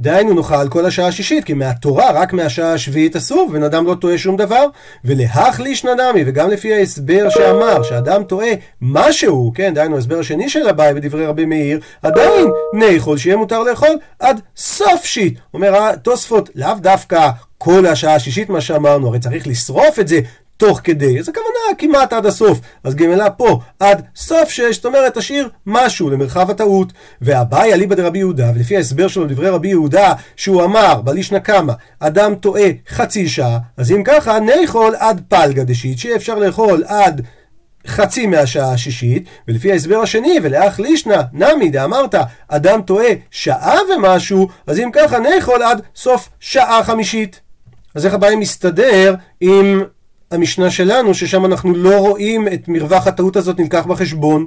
דהיינו 0.00 0.34
נאכל 0.34 0.68
כל 0.68 0.86
השעה 0.86 1.06
השישית, 1.06 1.44
כי 1.44 1.54
מהתורה 1.54 2.10
רק 2.12 2.32
מהשעה 2.32 2.72
השביעית 2.72 3.16
אסור, 3.16 3.46
ובן 3.50 3.62
אדם 3.62 3.86
לא 3.86 3.94
טועה 3.94 4.18
שום 4.18 4.36
דבר. 4.36 4.66
ולהך 5.04 5.60
לישנא 5.60 5.90
נמי, 5.90 6.22
וגם 6.26 6.50
לפי 6.50 6.74
ההסבר 6.74 7.30
שאמר, 7.30 7.82
שאדם 7.82 8.24
טועה 8.24 8.48
משהו, 8.80 9.52
כן, 9.54 9.74
דהיינו 9.74 9.96
ההסבר 9.96 10.18
השני 10.18 10.48
של 10.48 10.68
אביי 10.68 10.94
בדברי 10.94 11.26
רבי 11.26 11.44
מאיר, 11.44 11.80
עדיין 12.02 12.48
ניכול 12.74 13.18
שיהיה 13.18 13.36
מותר 13.36 13.62
לאכול 13.62 13.98
עד 14.18 14.40
סוף 14.56 15.04
שיט. 15.04 15.38
אומר 15.54 15.76
התוספות, 15.76 16.50
לאו 16.54 16.74
דווקא 16.80 17.30
כל 17.62 17.86
השעה 17.86 18.14
השישית 18.14 18.48
מה 18.48 18.60
שאמרנו, 18.60 19.08
הרי 19.08 19.18
צריך 19.18 19.46
לשרוף 19.46 19.98
את 20.00 20.08
זה 20.08 20.20
תוך 20.56 20.80
כדי, 20.84 21.18
אז 21.18 21.28
הכוונה 21.28 21.74
כמעט 21.78 22.12
עד 22.12 22.26
הסוף. 22.26 22.60
אז 22.84 22.94
גמלה 22.94 23.30
פה 23.30 23.60
עד 23.80 24.02
סוף 24.16 24.50
שש, 24.50 24.76
זאת 24.76 24.86
אומרת 24.86 25.18
תשאיר 25.18 25.48
משהו 25.66 26.10
למרחב 26.10 26.50
הטעות. 26.50 26.92
והבעיה 27.20 27.76
ליבא 27.76 27.94
דרבי 27.94 28.18
יהודה, 28.18 28.50
ולפי 28.54 28.76
ההסבר 28.76 29.08
שלו 29.08 29.24
לדברי 29.24 29.48
רבי 29.48 29.68
יהודה, 29.68 30.12
שהוא 30.36 30.64
אמר 30.64 31.00
בלישנא 31.00 31.38
קמא, 31.38 31.72
אדם 31.98 32.34
טועה 32.34 32.68
חצי 32.88 33.28
שעה, 33.28 33.58
אז 33.76 33.92
אם 33.92 34.02
ככה 34.04 34.38
נאכול 34.40 34.94
עד 34.98 35.22
פלגה 35.28 35.64
דשית, 35.64 35.98
שיהיה 35.98 36.16
אפשר 36.16 36.34
לאכול 36.34 36.84
עד 36.86 37.22
חצי 37.86 38.26
מהשעה 38.26 38.72
השישית, 38.72 39.24
ולפי 39.48 39.72
ההסבר 39.72 39.98
השני, 39.98 40.38
ולאח 40.42 40.80
לישנא, 40.80 41.22
נמי 41.32 41.70
דאמרת, 41.70 42.14
אדם 42.48 42.82
טועה 42.82 43.08
שעה 43.30 43.76
ומשהו, 43.96 44.48
אז 44.66 44.78
אם 44.78 44.90
ככה 44.92 45.18
נאכול 45.18 45.62
עד 45.62 45.82
סוף 45.96 46.28
שעה 46.40 46.84
חמישית. 46.84 47.49
אז 47.94 48.06
איך 48.06 48.14
הבעיה 48.14 48.36
מסתדר 48.36 49.14
עם 49.40 49.82
המשנה 50.30 50.70
שלנו, 50.70 51.14
ששם 51.14 51.44
אנחנו 51.44 51.74
לא 51.74 51.98
רואים 51.98 52.48
את 52.48 52.68
מרווח 52.68 53.06
הטעות 53.06 53.36
הזאת 53.36 53.60
נלקח 53.60 53.86
בחשבון? 53.86 54.46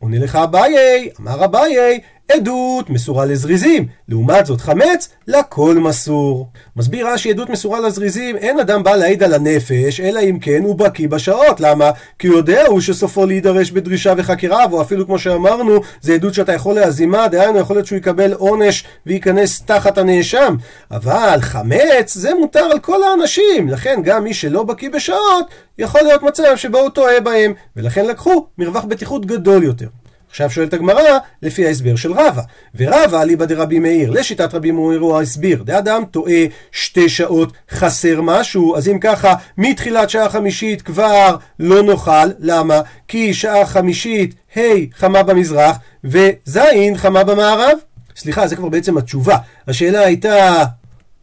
עונה 0.00 0.18
לך 0.18 0.36
אביי, 0.36 1.10
אמר 1.20 1.44
אביי, 1.44 2.00
עדות 2.32 2.90
מסורה 2.90 3.24
לזריזים, 3.24 3.86
לעומת 4.08 4.46
זאת 4.46 4.60
חמץ 4.60 5.08
לכל 5.26 5.74
מסור. 5.74 6.48
מסביר 6.76 7.08
רש"י 7.08 7.30
עדות 7.30 7.50
מסורה 7.50 7.80
לזריזים, 7.80 8.36
אין 8.36 8.60
אדם 8.60 8.82
בא 8.82 8.96
להעיד 8.96 9.22
על 9.22 9.34
הנפש, 9.34 10.00
אלא 10.00 10.20
אם 10.20 10.38
כן 10.38 10.62
הוא 10.64 10.78
בקיא 10.78 11.08
בשעות. 11.08 11.60
למה? 11.60 11.90
כי 12.18 12.26
יודע 12.26 12.66
הוא 12.66 12.80
שסופו 12.80 13.26
להידרש 13.26 13.70
בדרישה 13.70 14.12
וחקירה, 14.16 14.64
או 14.72 14.82
אפילו 14.82 15.06
כמו 15.06 15.18
שאמרנו, 15.18 15.80
זה 16.00 16.14
עדות 16.14 16.34
שאתה 16.34 16.52
יכול 16.52 16.74
להזימה, 16.74 17.28
דהיינו 17.28 17.58
יכול 17.58 17.76
להיות 17.76 17.86
שהוא 17.86 17.96
יקבל 17.96 18.32
עונש 18.32 18.84
וייכנס 19.06 19.62
תחת 19.62 19.98
הנאשם. 19.98 20.56
אבל 20.90 21.38
חמץ 21.40 22.14
זה 22.14 22.34
מותר 22.34 22.64
על 22.64 22.78
כל 22.78 23.02
האנשים, 23.02 23.68
לכן 23.68 24.00
גם 24.04 24.24
מי 24.24 24.34
שלא 24.34 24.62
בקיא 24.62 24.90
בשעות, 24.90 25.46
יכול 25.78 26.00
להיות 26.02 26.22
מצב 26.22 26.56
שבו 26.56 26.78
הוא 26.78 26.90
טועה 26.90 27.20
בהם, 27.20 27.52
ולכן 27.76 28.06
לקחו 28.06 28.46
מרווח 28.58 28.84
בטיחות 28.84 29.26
גדול 29.26 29.62
יותר. 29.62 29.86
עכשיו 30.30 30.50
שואלת 30.50 30.74
הגמרא, 30.74 31.18
לפי 31.42 31.66
ההסבר 31.66 31.96
של 31.96 32.12
רבא. 32.12 32.42
ורבא 32.74 33.22
אליבא 33.22 33.44
דרבי 33.44 33.78
מאיר, 33.78 34.10
לשיטת 34.10 34.54
רבי 34.54 34.70
מאיר 34.70 35.00
הוא 35.00 35.16
ההסביר. 35.16 35.62
דאדם 35.62 36.02
טועה 36.10 36.44
שתי 36.72 37.08
שעות, 37.08 37.52
חסר 37.70 38.20
משהו, 38.22 38.76
אז 38.76 38.88
אם 38.88 38.98
ככה, 38.98 39.34
מתחילת 39.58 40.10
שעה 40.10 40.28
חמישית 40.28 40.82
כבר 40.82 41.36
לא 41.58 41.82
נאכל. 41.82 42.28
למה? 42.38 42.80
כי 43.08 43.34
שעה 43.34 43.66
חמישית, 43.66 44.34
ה' 44.56 44.60
חמה 44.94 45.22
במזרח, 45.22 45.76
וז' 46.04 46.58
חמה 46.96 47.24
במערב. 47.24 47.78
סליחה, 48.16 48.46
זה 48.46 48.56
כבר 48.56 48.68
בעצם 48.68 48.98
התשובה. 48.98 49.36
השאלה 49.68 50.00
הייתה, 50.00 50.64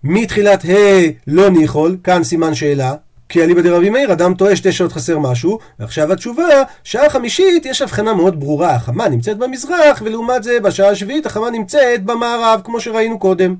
מתחילת 0.04 0.66
ה' 0.66 1.10
לא 1.28 1.50
ניחול, 1.50 1.98
כאן 2.04 2.24
סימן 2.24 2.56
שאלה. 2.56 2.94
כי 3.34 3.44
אליבא 3.44 3.62
דרבי 3.62 3.90
מאיר, 3.90 4.14
אדם 4.14 4.34
טועה 4.34 4.56
שתי 4.56 4.72
שעות 4.72 4.92
חסר 4.92 5.20
משהו, 5.20 5.60
ועכשיו 5.80 6.12
התשובה, 6.12 6.44
שעה 6.84 7.10
חמישית 7.10 7.66
יש 7.66 7.82
הבחנה 7.82 8.14
מאוד 8.14 8.40
ברורה, 8.40 8.76
החמה 8.76 9.10
נמצאת 9.10 9.38
במזרח, 9.38 10.02
ולעומת 10.06 10.44
זה 10.44 10.60
בשעה 10.60 10.90
השביעית 10.90 11.26
החמה 11.26 11.50
נמצאת 11.50 12.04
במערב, 12.04 12.62
כמו 12.64 12.80
שראינו 12.80 13.20
קודם. 13.20 13.56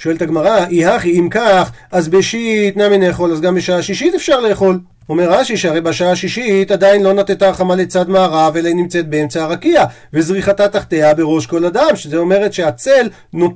שואלת 0.00 0.22
הגמרא, 0.22 0.66
אי 0.66 0.86
הכי 0.86 1.18
אם 1.18 1.28
כך, 1.30 1.70
אז 1.92 2.08
בשיט 2.08 2.76
נמי 2.76 2.98
נאכול, 2.98 3.32
אז 3.32 3.40
גם 3.40 3.54
בשעה 3.54 3.82
שישית 3.82 4.14
אפשר 4.14 4.40
לאכול. 4.40 4.78
אומר 5.08 5.30
רש"י 5.30 5.56
שהרי 5.56 5.80
בשעה 5.80 6.10
השישית 6.10 6.70
עדיין 6.70 7.02
לא 7.02 7.12
נטטה 7.12 7.48
החמה 7.48 7.74
לצד 7.76 8.08
מערב, 8.08 8.56
אלא 8.56 8.68
היא 8.68 8.76
נמצאת 8.76 9.08
באמצע 9.08 9.42
הרקיע, 9.42 9.84
וזריחתה 10.12 10.68
תחתיה 10.68 11.14
בראש 11.14 11.46
כל 11.46 11.64
אדם, 11.64 11.88
שזה 11.94 12.16
אומרת 12.16 12.52
שהצל 12.52 13.08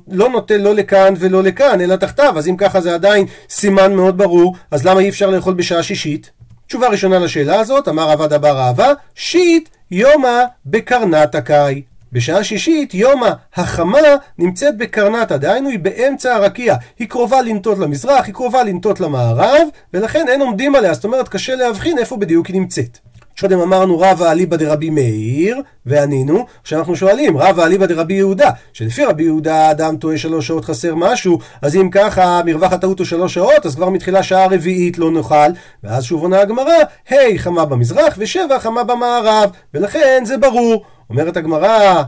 לא 0.09 0.29
נוטה 0.29 0.57
לא 0.57 0.75
לכאן 0.75 1.15
ולא 1.19 1.43
לכאן, 1.43 1.81
אלא 1.81 1.97
תחתיו, 1.97 2.35
אז 2.39 2.49
אם 2.49 2.57
ככה 2.57 2.81
זה 2.81 2.95
עדיין 2.95 3.27
סימן 3.51 3.93
מאוד 3.95 4.19
ברור, 4.19 4.57
אז 4.71 4.87
למה 4.87 5.01
אי 5.01 5.09
אפשר 5.09 5.31
לאכול 5.31 5.55
בשעה 5.55 5.83
שישית? 5.83 6.31
תשובה 6.67 6.89
ראשונה 6.89 7.19
לשאלה 7.19 7.61
הזאת, 7.61 7.89
אמר 7.89 8.11
עבד 8.11 8.33
אבר 8.33 8.61
אהבה, 8.61 8.93
שיט 9.15 9.69
יומא 9.91 10.45
בקרנת 10.67 11.35
הקאי. 11.35 11.83
בשעה 12.15 12.45
שישית, 12.45 12.95
יומא 12.95 13.31
החמה 13.55 13.99
נמצאת 14.39 14.79
בקרנטה, 14.79 15.37
דהיינו 15.37 15.69
היא 15.69 15.79
באמצע 15.79 16.35
הרקיע. 16.35 16.75
היא 16.99 17.09
קרובה 17.09 17.43
לנטות 17.43 17.79
למזרח, 17.79 18.27
היא 18.27 18.35
קרובה 18.35 18.65
לנטות 18.65 19.01
למערב, 19.01 19.69
ולכן 19.95 20.29
אין 20.29 20.41
עומדים 20.41 20.75
עליה, 20.75 20.95
זאת 20.95 21.05
אומרת 21.05 21.29
קשה 21.29 21.55
להבחין 21.55 21.99
איפה 21.99 22.17
בדיוק 22.17 22.47
היא 22.47 22.61
נמצאת. 22.61 22.99
קודם 23.41 23.61
אמרנו 23.61 24.01
רבא 24.01 24.31
אליבא 24.31 24.57
דרבי 24.57 24.91
מאיר, 24.91 25.61
וענינו, 25.87 26.47
עכשיו 26.63 26.79
אנחנו 26.79 26.97
שואלים, 26.97 27.37
רבא 27.37 27.65
אליבא 27.65 27.87
דרבי 27.87 28.15
יהודה, 28.15 28.51
שלפי 28.73 29.05
רבי 29.05 29.23
יהודה 29.23 29.71
אדם 29.71 29.97
טועה 29.97 30.19
שלוש 30.19 30.47
שעות 30.47 30.65
חסר 30.65 30.95
משהו, 30.95 31.39
אז 31.63 31.77
אם 31.77 31.89
ככה 31.91 32.41
מרווח 32.47 32.73
הטעות 32.73 32.99
הוא 32.99 33.07
שלוש 33.07 33.35
שעות, 33.35 33.67
אז 33.67 33.75
כבר 33.75 33.89
מתחילה 33.89 34.23
שעה 34.23 34.47
רביעית 34.47 34.99
לא 34.99 35.11
נאכל, 35.11 35.51
ואז 35.85 36.05
שוב 36.05 36.23
עונה 36.23 36.41
הגמרא, 36.41 36.75
ה' 37.11 37.39
חמה 37.39 37.65
במזרח 37.65 38.15
ושבע 38.19 38.59
חמה 38.59 38.85
במערב, 38.85 39.51
ולכן 39.75 40.23
זה 40.25 40.39
ברור. 40.39 40.85
אומרת 41.11 41.37
הגמרא, 41.37 42.03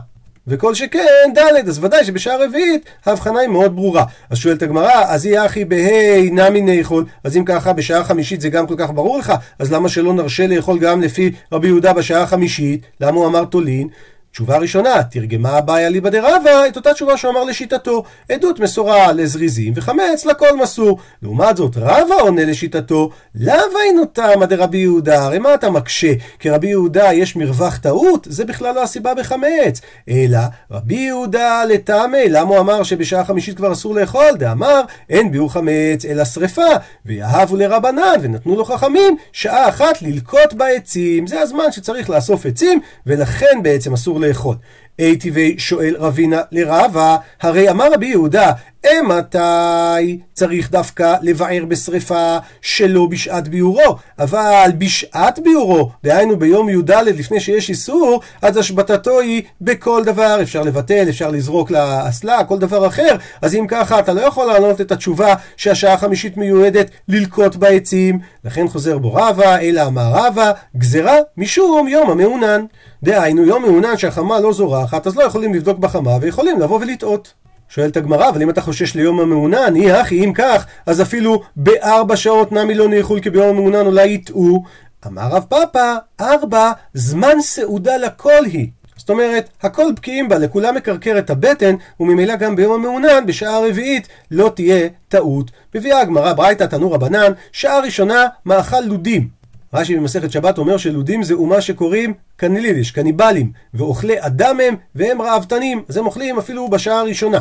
וכל 0.47 0.73
שכן 0.73 1.33
ד', 1.35 1.69
אז 1.69 1.83
ודאי 1.83 2.05
שבשעה 2.05 2.45
רביעית 2.45 2.85
ההבחנה 3.05 3.39
היא 3.39 3.49
מאוד 3.49 3.75
ברורה. 3.75 4.03
אז 4.29 4.37
שואלת 4.37 4.61
הגמרא, 4.61 5.03
אז 5.07 5.25
יהיה 5.25 5.45
אחי 5.45 5.65
בה' 5.65 6.29
נמי 6.31 6.61
נאכול, 6.61 7.05
אז 7.23 7.37
אם 7.37 7.45
ככה 7.45 7.73
בשעה 7.73 8.03
חמישית 8.03 8.41
זה 8.41 8.49
גם 8.49 8.67
כל 8.67 8.75
כך 8.77 8.91
ברור 8.91 9.17
לך, 9.17 9.33
אז 9.59 9.71
למה 9.73 9.89
שלא 9.89 10.13
נרשה 10.13 10.47
לאכול 10.47 10.79
גם 10.79 11.01
לפי 11.01 11.31
רבי 11.51 11.67
יהודה 11.67 11.93
בשעה 11.93 12.23
החמישית? 12.23 12.81
למה 13.01 13.17
הוא 13.17 13.27
אמר 13.27 13.45
תולין? 13.45 13.87
תשובה 14.37 14.57
ראשונה, 14.57 15.03
תרגמה 15.03 15.57
אביי 15.57 15.87
אליבא 15.87 16.09
דרבא 16.09 16.67
את 16.67 16.75
אותה 16.75 16.93
תשובה 16.93 17.17
שהוא 17.17 17.31
אמר 17.31 17.43
לשיטתו, 17.43 18.03
עדות 18.31 18.59
מסורה 18.59 19.11
לזריזים 19.11 19.73
וחמץ 19.75 20.25
לכל 20.25 20.57
מסור. 20.57 20.99
לעומת 21.21 21.57
זאת, 21.57 21.77
רבא 21.77 22.15
עונה 22.19 22.45
לשיטתו, 22.45 23.09
לאו 23.35 23.55
אינו 23.85 24.05
תמא 24.05 24.45
דרבי 24.45 24.77
יהודה, 24.77 25.23
הרי 25.23 25.39
מה 25.39 25.53
אתה 25.53 25.69
מקשה? 25.69 26.13
כי 26.39 26.49
רבי 26.49 26.67
יהודה 26.67 27.13
יש 27.13 27.35
מרווח 27.35 27.77
טעות, 27.77 28.27
זה 28.29 28.45
בכלל 28.45 28.75
לא 28.75 28.83
הסיבה 28.83 29.13
בחמץ. 29.13 29.81
אלא, 30.09 30.39
רבי 30.71 30.95
יהודה 30.95 31.63
לטעמי, 31.65 32.29
למה 32.29 32.49
הוא 32.49 32.59
אמר 32.59 32.83
שבשעה 32.83 33.25
חמישית 33.25 33.57
כבר 33.57 33.71
אסור 33.71 33.95
לאכול? 33.95 34.31
דאמר, 34.37 34.81
אין 35.09 35.31
ביאור 35.31 35.53
חמץ 35.53 36.05
אלא 36.09 36.25
שרפה, 36.25 36.61
ויהבו 37.05 37.55
לרבנן, 37.55 38.15
ונתנו 38.21 38.55
לו 38.55 38.65
חכמים, 38.65 39.17
שעה 39.31 39.69
אחת 39.69 40.01
ללקוט 40.01 40.53
בעצים. 40.53 41.27
זה 41.27 41.41
הזמן 41.41 41.71
שצריך 41.71 42.09
לאסוף 42.09 42.45
עצים, 42.45 42.79
ולכן 43.05 43.59
בעצם 43.63 43.93
אסור 43.93 44.19
לאכול. 44.27 44.55
לאכול. 44.55 44.55
היטיבי 44.97 45.55
שואל 45.57 45.95
רבינה 45.99 46.41
לרבה, 46.51 47.17
הרי 47.41 47.69
אמר 47.69 47.93
רבי 47.93 48.05
יהודה, 48.05 48.51
אימתי 48.85 50.19
צריך 50.33 50.71
דווקא 50.71 51.15
לבער 51.21 51.65
בשרפה 51.67 52.37
שלא 52.61 53.07
בשעת 53.09 53.47
ביורו, 53.47 53.95
אבל 54.19 54.69
בשעת 54.77 55.39
ביורו, 55.39 55.91
דהיינו 56.03 56.39
ביום 56.39 56.69
י"ד 56.69 56.91
לפני 56.91 57.39
שיש 57.39 57.69
איסור, 57.69 58.21
אז 58.41 58.57
השבתתו 58.57 59.19
היא 59.19 59.41
בכל 59.61 60.03
דבר, 60.03 60.39
אפשר 60.41 60.61
לבטל, 60.61 61.05
אפשר 61.09 61.29
לזרוק 61.31 61.71
לאסלה, 61.71 62.43
כל 62.43 62.59
דבר 62.59 62.87
אחר, 62.87 63.15
אז 63.41 63.55
אם 63.55 63.65
ככה 63.67 63.99
אתה 63.99 64.13
לא 64.13 64.21
יכול 64.21 64.45
לענות 64.45 64.81
את 64.81 64.91
התשובה 64.91 65.33
שהשעה 65.57 65.93
החמישית 65.93 66.37
מיועדת 66.37 66.91
ללקוט 67.07 67.55
בעצים, 67.55 68.19
לכן 68.45 68.67
חוזר 68.67 68.97
בו 68.97 69.13
רבא, 69.13 69.57
אלא 69.57 69.85
אמר 69.87 70.11
רבא, 70.13 70.51
גזרה 70.77 71.17
משום 71.37 71.87
יום 71.87 72.09
המעונן. 72.09 72.65
דהיינו 73.03 73.45
יום 73.45 73.63
מעונן 73.63 73.97
שהחמה 73.97 74.39
לא 74.39 74.53
זורחת, 74.53 75.07
אז 75.07 75.15
לא 75.15 75.23
יכולים 75.23 75.53
לבדוק 75.53 75.77
בחמה 75.79 76.11
ויכולים 76.21 76.59
לבוא 76.59 76.79
ולטעות. 76.81 77.33
שואלת 77.69 77.97
הגמרא, 77.97 78.29
אבל 78.29 78.41
אם 78.41 78.49
אתה 78.49 78.61
חושש 78.61 78.95
ליום 78.95 79.19
המעונן, 79.19 79.75
אי 79.75 79.91
הכי, 79.91 80.25
אם 80.25 80.33
כך, 80.33 80.65
אז 80.85 81.01
אפילו 81.01 81.41
בארבע 81.55 82.15
שעות 82.15 82.51
נמי 82.51 82.75
לא 82.75 82.87
נאכול 82.87 83.19
כי 83.19 83.29
ביום 83.29 83.47
המעונן 83.47 83.85
אולי 83.85 84.07
יטעו. 84.07 84.63
אמר 85.07 85.27
רב 85.31 85.43
פאפא, 85.49 85.95
ארבע, 86.21 86.71
זמן 86.93 87.41
סעודה 87.41 87.97
לכל 87.97 88.45
היא. 88.45 88.67
זאת 88.97 89.09
אומרת, 89.09 89.49
הכל 89.63 89.91
בקיאים 89.95 90.29
בה, 90.29 90.37
לכולם 90.37 90.75
מקרקר 90.75 91.15
את 91.19 91.29
הבטן, 91.29 91.75
וממילא 91.99 92.35
גם 92.35 92.55
ביום 92.55 92.73
המעונן, 92.73 93.25
בשעה 93.25 93.55
הרביעית, 93.55 94.07
לא 94.31 94.51
תהיה 94.55 94.87
טעות. 95.07 95.51
מביאה 95.75 96.01
הגמרא 96.01 96.33
ברייתא 96.33 96.63
תנו 96.63 96.91
רבנן, 96.91 97.31
שעה 97.51 97.79
ראשונה, 97.79 98.27
מאכל 98.45 98.79
לודים. 98.79 99.36
רש"י 99.73 99.95
במסכת 99.95 100.31
שבת 100.31 100.57
אומר 100.57 100.77
שלודים 100.77 101.23
זה 101.23 101.33
אומה 101.33 101.61
שקוראים 101.61 102.13
קנילידיש, 102.35 102.91
קניבלים, 102.91 103.51
ואוכלי 103.73 104.15
אדם 104.19 104.59
הם, 104.59 104.75
והם 104.95 105.21
ראוותנים, 105.21 105.83
אז 105.89 105.97
הם 105.97 106.05
אוכלים 106.05 106.37
אפילו 106.37 106.69
בשעה 106.69 106.99
הראשונה. 106.99 107.39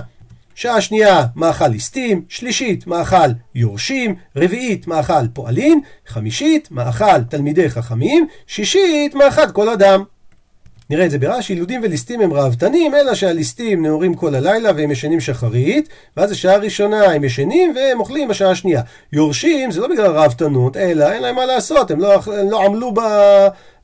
שעה 0.54 0.80
שנייה 0.80 1.26
מאכל 1.36 1.68
ליסטים, 1.68 2.24
שלישית 2.28 2.86
מאכל 2.86 3.30
יורשים, 3.54 4.14
רביעית 4.36 4.86
מאכל 4.86 5.28
פועלין, 5.32 5.80
חמישית 6.06 6.70
מאכל 6.70 7.22
תלמידי 7.30 7.70
חכמים, 7.70 8.26
שישית 8.46 9.14
מאכל 9.14 9.52
כל 9.52 9.68
אדם. 9.68 10.04
נראה 10.90 11.04
את 11.06 11.10
זה 11.10 11.18
ברש"י, 11.18 11.52
ילודים 11.52 11.80
וליסטים 11.84 12.20
הם 12.20 12.32
ראוותנים, 12.32 12.94
אלא 12.94 13.14
שהליסטים 13.14 13.82
נאורים 13.82 14.14
כל 14.14 14.34
הלילה 14.34 14.70
והם 14.76 14.90
ישנים 14.90 15.20
שחרית, 15.20 15.88
ואז 16.16 16.30
השעה 16.30 16.54
הראשונה 16.54 17.04
הם 17.04 17.24
ישנים 17.24 17.72
והם 17.76 18.00
אוכלים 18.00 18.28
בשעה 18.28 18.50
השנייה. 18.50 18.82
יורשים 19.12 19.70
זה 19.70 19.80
לא 19.80 19.88
בגלל 19.88 20.06
ראוותנות, 20.06 20.76
אלא 20.76 21.12
אין 21.12 21.22
להם 21.22 21.34
מה 21.34 21.46
לעשות, 21.46 21.90
הם 21.90 22.00
לא, 22.00 22.14
הם 22.14 22.50
לא 22.50 22.64
עמלו 22.64 22.92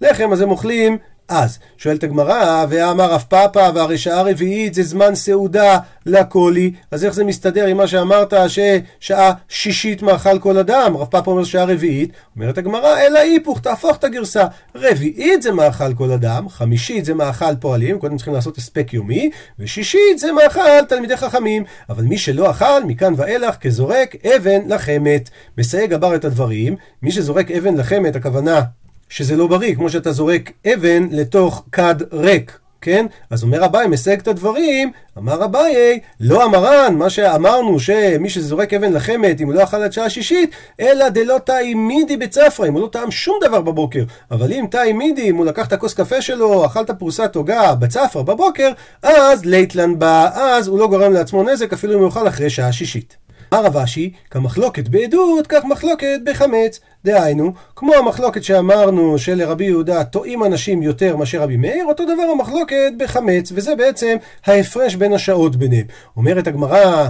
בלחם, 0.00 0.32
אז 0.32 0.40
הם 0.40 0.50
אוכלים 0.50 0.98
אז. 1.28 1.58
שואלת 1.78 2.04
הגמרא, 2.04 2.66
ואמר 2.68 3.12
רב 3.12 3.24
פאפא, 3.28 3.70
והרי 3.74 3.98
שעה 3.98 4.22
רביעית 4.22 4.74
זה 4.74 4.82
זמן 4.82 5.14
סעודה 5.14 5.78
לקולי, 6.06 6.72
אז 6.90 7.04
איך 7.04 7.14
זה 7.14 7.24
מסתדר 7.24 7.66
עם 7.66 7.76
מה 7.76 7.86
שאמרת 7.86 8.34
ששעה 8.48 9.32
שישית 9.48 10.02
מאכל 10.02 10.38
כל 10.38 10.58
אדם? 10.58 10.96
רב 10.96 11.06
פאפא 11.06 11.30
אומר 11.30 11.44
שעה 11.44 11.64
רביעית, 11.64 12.12
אומרת 12.36 12.58
הגמרא, 12.58 12.98
אלא 12.98 13.18
היפוך, 13.18 13.60
תהפוך 13.60 13.96
את 13.96 14.04
הגרסה. 14.04 14.46
רביעית 14.74 15.42
זה 15.42 15.52
מאכל 15.52 15.94
כל 15.94 16.10
אדם, 16.10 16.48
חמישית 16.48 17.04
זה 17.04 17.14
מאכל 17.14 17.56
פועלים, 17.60 17.98
קודם 17.98 18.16
צריכים 18.16 18.34
לעשות 18.34 18.58
הספק 18.58 18.92
יומי, 18.92 19.30
ושישית 19.58 20.18
זה 20.18 20.32
מאכל 20.32 20.84
תלמידי 20.88 21.16
חכמים. 21.16 21.64
אבל 21.88 22.04
מי 22.04 22.18
שלא 22.18 22.50
אכל, 22.50 22.84
מכאן 22.86 23.14
ואילך 23.16 23.56
כזורק 23.56 24.16
אבן 24.36 24.60
לחמת. 24.68 25.30
מסייג 25.58 25.92
הבר 25.92 26.14
את 26.14 26.24
הדברים, 26.24 26.76
מי 27.02 27.12
שזורק 27.12 27.50
אבן 27.50 27.76
לחמת, 27.76 28.16
הכוונה 28.16 28.62
שזה 29.12 29.36
לא 29.36 29.46
בריא, 29.46 29.74
כמו 29.74 29.90
שאתה 29.90 30.12
זורק 30.12 30.50
אבן 30.74 31.06
לתוך 31.10 31.64
כד 31.72 31.94
ריק. 32.12 32.58
כן? 32.80 33.06
אז 33.30 33.42
אומר 33.42 33.64
אביי, 33.64 33.86
מסייג 33.86 34.20
את 34.20 34.28
הדברים, 34.28 34.92
אמר 35.18 35.44
אביי, 35.44 36.00
לא 36.20 36.44
המרן, 36.44 36.94
מה 36.94 37.10
שאמרנו 37.10 37.80
שמי 37.80 38.30
שזורק 38.30 38.74
אבן 38.74 38.92
לחמת, 38.92 39.40
אם 39.40 39.46
הוא 39.46 39.54
לא 39.54 39.62
אכל 39.62 39.82
עד 39.82 39.92
שעה 39.92 40.10
שישית, 40.10 40.50
אלא 40.80 41.08
דלא 41.08 41.38
תאי 41.38 41.74
מידי 41.74 42.16
בצפרא, 42.16 42.66
אם 42.66 42.72
הוא 42.72 42.82
לא 42.82 42.88
טעם 42.92 43.10
שום 43.10 43.38
דבר 43.42 43.60
בבוקר. 43.60 44.04
אבל 44.30 44.52
אם 44.52 44.66
תאי 44.70 44.92
מידי, 44.92 45.30
אם 45.30 45.36
הוא 45.36 45.46
לקח 45.46 45.66
את 45.66 45.72
הכוס 45.72 45.94
קפה 45.94 46.22
שלו, 46.22 46.66
אכל 46.66 46.80
את 46.80 46.90
הפרוסת 46.90 47.36
עוגה 47.36 47.74
בצפרא 47.74 48.22
בבוקר, 48.22 48.72
אז 49.02 49.44
לייטלן 49.44 49.98
בא, 49.98 50.30
אז 50.34 50.68
הוא 50.68 50.78
לא 50.78 50.88
גורם 50.88 51.12
לעצמו 51.12 51.42
נזק, 51.42 51.72
אפילו 51.72 51.94
אם 51.94 51.98
הוא 51.98 52.06
יאכל 52.06 52.28
אחרי 52.28 52.50
שעה 52.50 52.72
שישית. 52.72 53.16
אמר 53.54 53.64
רב 53.64 53.76
אשי, 53.76 54.12
כמחלוקת 54.30 54.88
בעדות, 54.88 55.46
כך 55.46 55.64
מחלוקת 55.64 56.20
בחמץ. 56.24 56.80
דהיינו, 57.04 57.52
כמו 57.76 57.94
המחלוקת 57.94 58.44
שאמרנו 58.44 59.18
שלרבי 59.18 59.64
יהודה 59.64 60.04
טועים 60.04 60.44
אנשים 60.44 60.82
יותר 60.82 61.16
מאשר 61.16 61.42
רבי 61.42 61.56
מאיר, 61.56 61.84
אותו 61.84 62.04
דבר 62.04 62.22
המחלוקת 62.32 62.92
בחמץ, 62.98 63.52
וזה 63.54 63.76
בעצם 63.76 64.16
ההפרש 64.46 64.94
בין 64.94 65.12
השעות 65.12 65.56
ביניהם. 65.56 65.86
אומרת 66.16 66.46
הגמרא, 66.46 67.08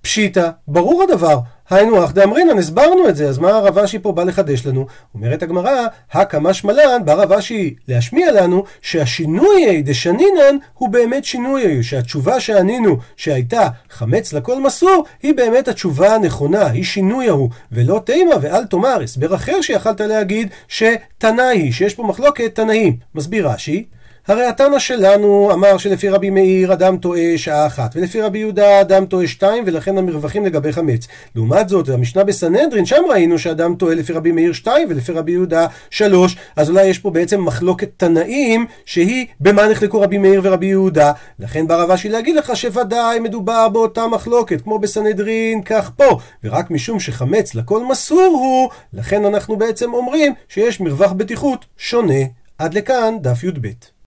פשיטא, 0.00 0.50
ברור 0.68 1.02
הדבר. 1.02 1.38
היינו 1.70 2.04
אח 2.04 2.12
דאמרינן, 2.12 2.58
הסברנו 2.58 3.08
את 3.08 3.16
זה, 3.16 3.28
אז 3.28 3.38
מה 3.38 3.48
הרב 3.48 3.78
אשי 3.78 3.98
פה 3.98 4.12
בא 4.12 4.24
לחדש 4.24 4.66
לנו? 4.66 4.86
אומרת 5.14 5.42
הגמרא, 5.42 5.86
הקא 6.12 6.52
שמלן, 6.52 7.04
בא 7.04 7.14
רב 7.14 7.32
אשי 7.32 7.74
להשמיע 7.88 8.32
לנו 8.32 8.64
שהשינוי 8.82 9.82
דשנינן 9.82 10.56
הוא 10.74 10.88
באמת 10.88 11.24
שינוי, 11.24 11.82
שהתשובה 11.82 12.40
שענינו 12.40 12.96
שהייתה 13.16 13.68
חמץ 13.90 14.32
לכל 14.32 14.60
מסור, 14.60 15.04
היא 15.22 15.34
באמת 15.34 15.68
התשובה 15.68 16.14
הנכונה, 16.14 16.66
היא 16.66 16.84
שינוי 16.84 17.28
ההוא, 17.28 17.50
ולא 17.72 18.00
תימה 18.04 18.34
ואל 18.40 18.64
תאמר, 18.64 19.02
הסבר 19.02 19.34
אחר 19.34 19.60
שיכלת 19.60 20.00
להגיד 20.00 20.48
שתנאי 20.68 21.72
שיש 21.72 21.94
פה 21.94 22.02
מחלוקת 22.02 22.54
תנאים. 22.54 22.96
מסביר 23.14 23.48
רש"י, 23.48 23.84
הרי 24.28 24.44
התנא 24.44 24.78
שלנו 24.78 25.50
אמר 25.52 25.78
שלפי 25.78 26.08
רבי 26.08 26.30
מאיר 26.30 26.72
אדם 26.72 26.96
טועה 26.96 27.32
שעה 27.36 27.66
אחת, 27.66 27.96
ולפי 27.96 28.20
רבי 28.20 28.38
יהודה 28.38 28.80
אדם 28.80 29.06
טועה 29.06 29.26
שתיים, 29.26 29.64
ולכן 29.66 29.98
המרווחים 29.98 30.46
לגבי 30.46 30.72
חמץ. 30.72 31.06
לעומת 31.34 31.68
זאת, 31.68 31.88
המשנה 31.88 32.24
בסנהדרין, 32.24 32.86
שם 32.86 33.02
ראינו 33.10 33.38
שאדם 33.38 33.74
טועה 33.74 33.94
לפי 33.94 34.12
רבי 34.12 34.32
מאיר 34.32 34.52
שתיים, 34.52 34.88
ולפי 34.90 35.12
רבי 35.12 35.32
יהודה 35.32 35.66
שלוש, 35.90 36.36
אז 36.56 36.70
אולי 36.70 36.84
יש 36.84 36.98
פה 36.98 37.10
בעצם 37.10 37.44
מחלוקת 37.44 37.88
תנאים, 37.96 38.66
שהיא 38.86 39.26
במה 39.40 39.68
נחלקו 39.68 40.00
רבי 40.00 40.18
מאיר 40.18 40.40
ורבי 40.44 40.66
יהודה. 40.66 41.12
לכן 41.38 41.66
בא 41.66 41.82
רב 41.82 41.90
להגיד 42.10 42.36
לך 42.36 42.56
שוודאי 42.56 43.20
מדובר 43.20 43.68
באותה 43.68 44.06
מחלוקת, 44.06 44.60
כמו 44.60 44.78
בסנהדרין, 44.78 45.62
כך 45.62 45.90
פה. 45.96 46.18
ורק 46.44 46.70
משום 46.70 47.00
שחמץ 47.00 47.54
לכל 47.54 47.84
מסור 47.84 48.38
הוא, 48.40 48.70
לכן 48.92 49.24
אנחנו 49.24 49.56
בעצם 49.56 49.94
אומרים 49.94 50.34
שיש 50.48 50.80
מרווח 50.80 51.12
בטיחות 51.12 51.64
שונה. 51.76 52.24
עד 52.58 52.74
לכאן 52.74 53.14
דף 53.20 53.44
י"ב. 53.44 53.93